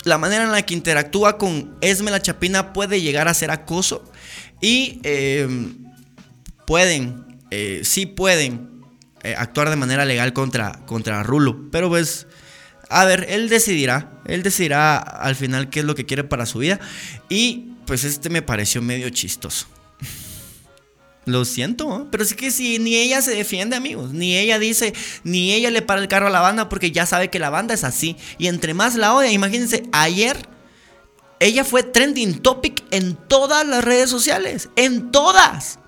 [0.05, 4.11] la manera en la que interactúa con Esme la Chapina puede llegar a ser acoso
[4.61, 5.77] y em,
[6.67, 8.83] pueden, eh, sí pueden
[9.23, 12.27] eh, actuar de manera legal contra, contra Rulo, pero pues...
[12.93, 16.59] A ver, él decidirá, él decidirá al final qué es lo que quiere para su
[16.59, 16.81] vida.
[17.29, 19.69] Y pues este me pareció medio chistoso.
[21.27, 25.53] Lo siento, pero es que si ni ella se defiende, amigos, ni ella dice, ni
[25.53, 27.85] ella le para el carro a la banda porque ya sabe que la banda es
[27.85, 28.17] así.
[28.39, 30.49] Y entre más la odia, imagínense, ayer
[31.39, 35.79] ella fue trending topic en todas las redes sociales, en todas.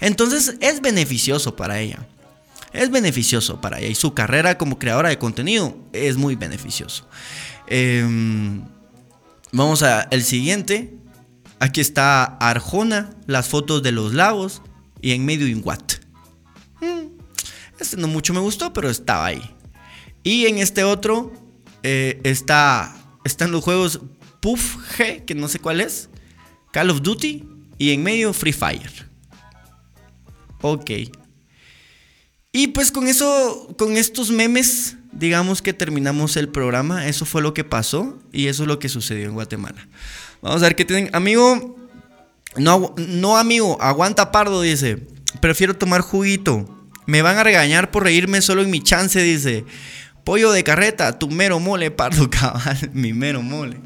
[0.00, 2.06] Entonces es beneficioso para ella.
[2.72, 7.06] Es beneficioso para ella y su carrera como creadora de contenido es muy beneficioso.
[7.66, 8.64] Em,
[9.52, 10.94] vamos al siguiente.
[11.58, 14.62] Aquí está Arjona, las fotos de los lagos
[15.00, 15.94] y en medio Inguat.
[16.80, 17.08] Hmm,
[17.78, 19.42] este no mucho me gustó, pero estaba ahí.
[20.22, 21.32] Y en este otro
[21.82, 22.94] eh, está,
[23.24, 24.00] están los juegos
[24.40, 26.10] Puff G, que no sé cuál es,
[26.72, 27.44] Call of Duty
[27.78, 29.08] y en medio Free Fire.
[30.60, 30.90] Ok.
[32.52, 37.06] Y pues con eso, con estos memes, digamos que terminamos el programa.
[37.06, 39.86] Eso fue lo que pasó y eso es lo que sucedió en Guatemala.
[40.42, 41.10] Vamos a ver qué tienen.
[41.12, 41.77] Amigo,
[42.56, 45.06] no, no amigo, aguanta pardo, dice.
[45.40, 46.64] Prefiero tomar juguito.
[47.06, 49.64] Me van a regañar por reírme solo en mi chance, dice.
[50.24, 53.80] Pollo de carreta, tu mero mole, pardo cabal, mi mero mole.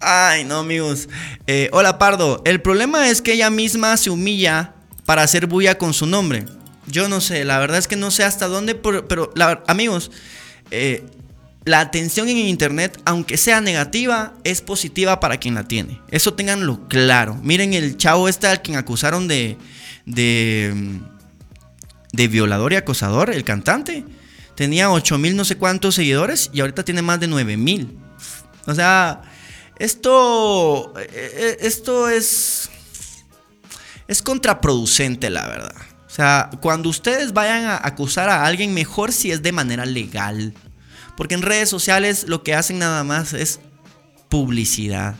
[0.00, 1.08] Ay, no, amigos.
[1.46, 2.42] Eh, hola, Pardo.
[2.44, 4.74] El problema es que ella misma se humilla
[5.06, 6.44] para hacer bulla con su nombre.
[6.88, 9.32] Yo no sé, la verdad es que no sé hasta dónde, pero,
[9.68, 10.10] amigos,
[10.72, 11.04] eh,
[11.64, 16.00] la atención en internet, aunque sea negativa, es positiva para quien la tiene.
[16.10, 17.36] Eso tenganlo claro.
[17.42, 19.56] Miren el chavo este al quien acusaron de,
[20.04, 21.00] de,
[22.12, 24.04] de violador y acosador, el cantante.
[24.56, 27.96] Tenía 8 mil no sé cuántos seguidores y ahorita tiene más de 9 mil.
[28.66, 29.22] O sea,
[29.78, 32.70] esto, eh, eh, esto es,
[34.08, 35.74] es contraproducente, la verdad.
[36.06, 40.54] O sea, cuando ustedes vayan a acusar a alguien, mejor si es de manera legal.
[41.16, 43.60] Porque en redes sociales lo que hacen nada más es
[44.28, 45.16] publicidad.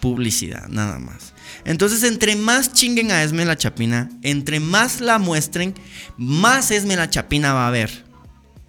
[0.00, 1.32] Publicidad, nada más.
[1.64, 5.74] Entonces, entre más chinguen a Esme la Chapina, entre más la muestren,
[6.16, 8.04] más Esme la Chapina va a haber.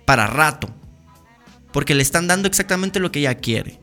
[0.05, 0.69] Para rato.
[1.71, 3.79] Porque le están dando exactamente lo que ella quiere.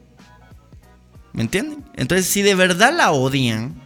[1.32, 1.84] ¿Me entienden?
[1.94, 3.82] Entonces, si de verdad la odian,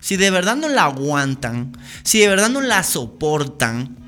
[0.00, 1.72] si de verdad no la aguantan,
[2.02, 4.01] si de verdad no la soportan,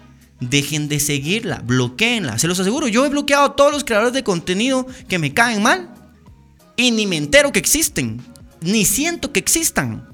[0.50, 2.88] dejen de seguirla, bloqueenla, se los aseguro.
[2.88, 5.94] Yo he bloqueado a todos los creadores de contenido que me caen mal
[6.76, 8.20] y ni me entero que existen,
[8.60, 10.08] ni siento que existan.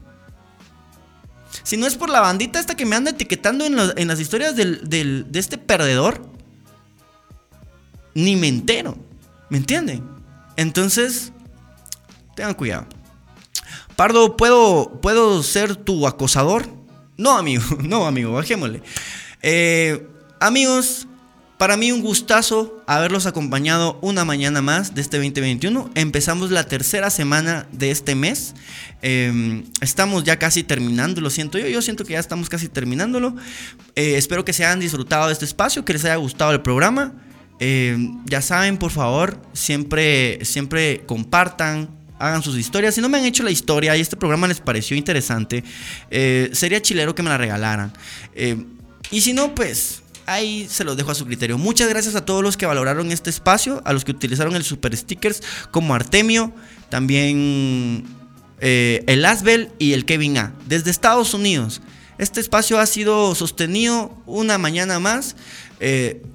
[1.63, 5.27] Si no es por la bandita esta que me anda etiquetando en, las historias de
[5.35, 6.23] este perdedor,
[8.15, 8.97] ni me entero.
[9.49, 10.09] ¿Me entienden?
[10.57, 11.33] Entonces,
[12.35, 12.87] tengan cuidado.
[13.97, 16.67] Pardo, ¿puedo, ¿puedo ser tu acosador?
[17.17, 18.83] No, amigo, no, amigo, bajémosle.
[19.43, 20.07] Eh,
[20.41, 21.07] amigos,
[21.59, 25.91] para mí un gustazo haberlos acompañado una mañana más de este 2021.
[25.95, 28.55] Empezamos la tercera semana de este mes.
[29.03, 33.37] Em, estamos ya casi terminando, lo siento yo, yo siento que ya estamos casi terminándolo.
[33.95, 37.13] Eh, espero que se hayan disfrutado de este espacio, que les haya gustado el programa.
[37.59, 42.95] Em, ya saben, por favor, siempre, siempre compartan, hagan sus historias.
[42.95, 45.63] Si no me han hecho la historia y este programa les pareció interesante,
[46.11, 47.93] eh, sería chilero que me la regalaran.
[48.35, 48.65] Eh,
[49.11, 50.03] y si no, pues
[50.33, 51.59] ahí se los dejo a su criterio.
[51.59, 54.97] Muchas gracias a todos los que valoraron este espacio, a los que utilizaron el super
[54.97, 56.53] stickers como Artemio,
[56.89, 58.05] también
[58.61, 60.55] eh, el Asbel y el Kevin A.
[60.67, 61.83] Desde Estados Unidos.
[62.19, 65.37] Este espacio ha sido sostenido una mañana más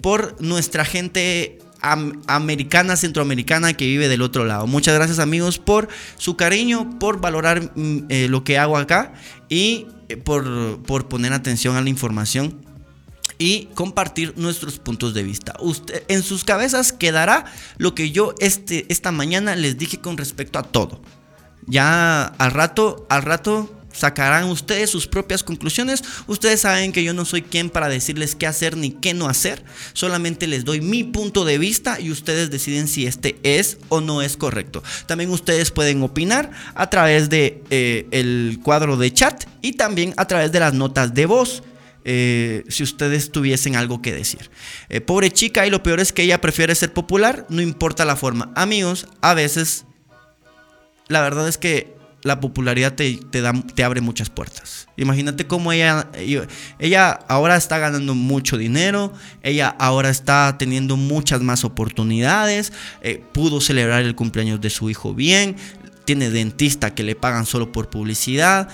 [0.02, 1.60] por nuestra gente
[2.28, 4.68] americana, centroamericana que vive del otro lado.
[4.68, 9.14] Muchas gracias amigos por su cariño, por valorar mm, eh, lo que hago acá
[9.50, 12.60] y eh, por, por, poner atención a la información
[13.38, 15.56] y compartir nuestros puntos de vista.
[15.60, 17.46] Usted, en sus cabezas quedará
[17.78, 21.02] lo que yo este, esta mañana les dije con respecto a todo.
[21.68, 26.04] Ya al rato, al rato sacarán ustedes sus propias conclusiones.
[26.28, 29.64] Ustedes saben que yo no soy quien para decirles qué hacer ni qué no hacer.
[29.94, 34.22] Solamente les doy mi punto de vista y ustedes deciden si este es o no
[34.22, 34.84] es correcto.
[35.08, 40.28] También ustedes pueden opinar a través de eh, el cuadro de chat y también a
[40.28, 41.64] través de las notas de voz.
[42.06, 44.52] Eh, si ustedes tuviesen algo que decir.
[44.90, 48.16] Eh, pobre chica, y lo peor es que ella prefiere ser popular, no importa la
[48.16, 48.52] forma.
[48.56, 49.86] Amigos, a veces
[51.08, 54.88] la verdad es que la popularidad te, da, te abre muchas puertas.
[54.98, 56.10] Imagínate cómo ella,
[56.80, 59.14] ella ahora está ganando mucho dinero,
[59.44, 65.14] ella ahora está teniendo muchas más oportunidades, eh, pudo celebrar el cumpleaños de su hijo
[65.14, 65.56] bien,
[66.06, 68.70] tiene dentista que le pagan solo por publicidad.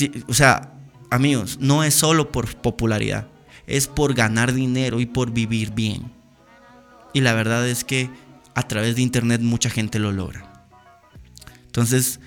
[0.00, 0.72] Eh, o sea,
[1.10, 3.28] amigos, no es solo por popularidad,
[3.66, 6.12] es por ganar dinero y por vivir bien.
[7.12, 8.10] Y la verdad es que
[8.54, 10.66] a través de internet mucha gente lo logra.
[11.66, 12.20] Entonces,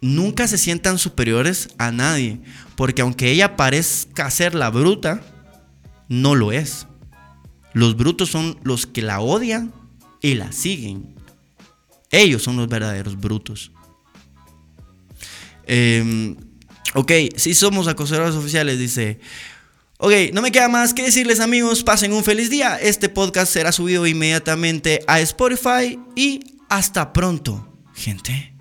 [0.00, 2.40] nunca se sientan superiores a nadie,
[2.76, 5.22] porque aunque ella parezca ser la bruta,
[6.08, 6.86] no lo es.
[7.72, 9.72] Los brutos son los que la odian
[10.20, 11.14] y la siguen.
[12.10, 13.72] Ellos son los verdaderos brutos.
[15.66, 16.36] Em,
[16.94, 19.20] ok, si somos acosadores oficiales, dice.
[19.98, 22.76] Ok, no me queda más que decirles amigos, pasen un feliz día.
[22.76, 28.51] Este podcast será subido inmediatamente a Spotify y hasta pronto, gente.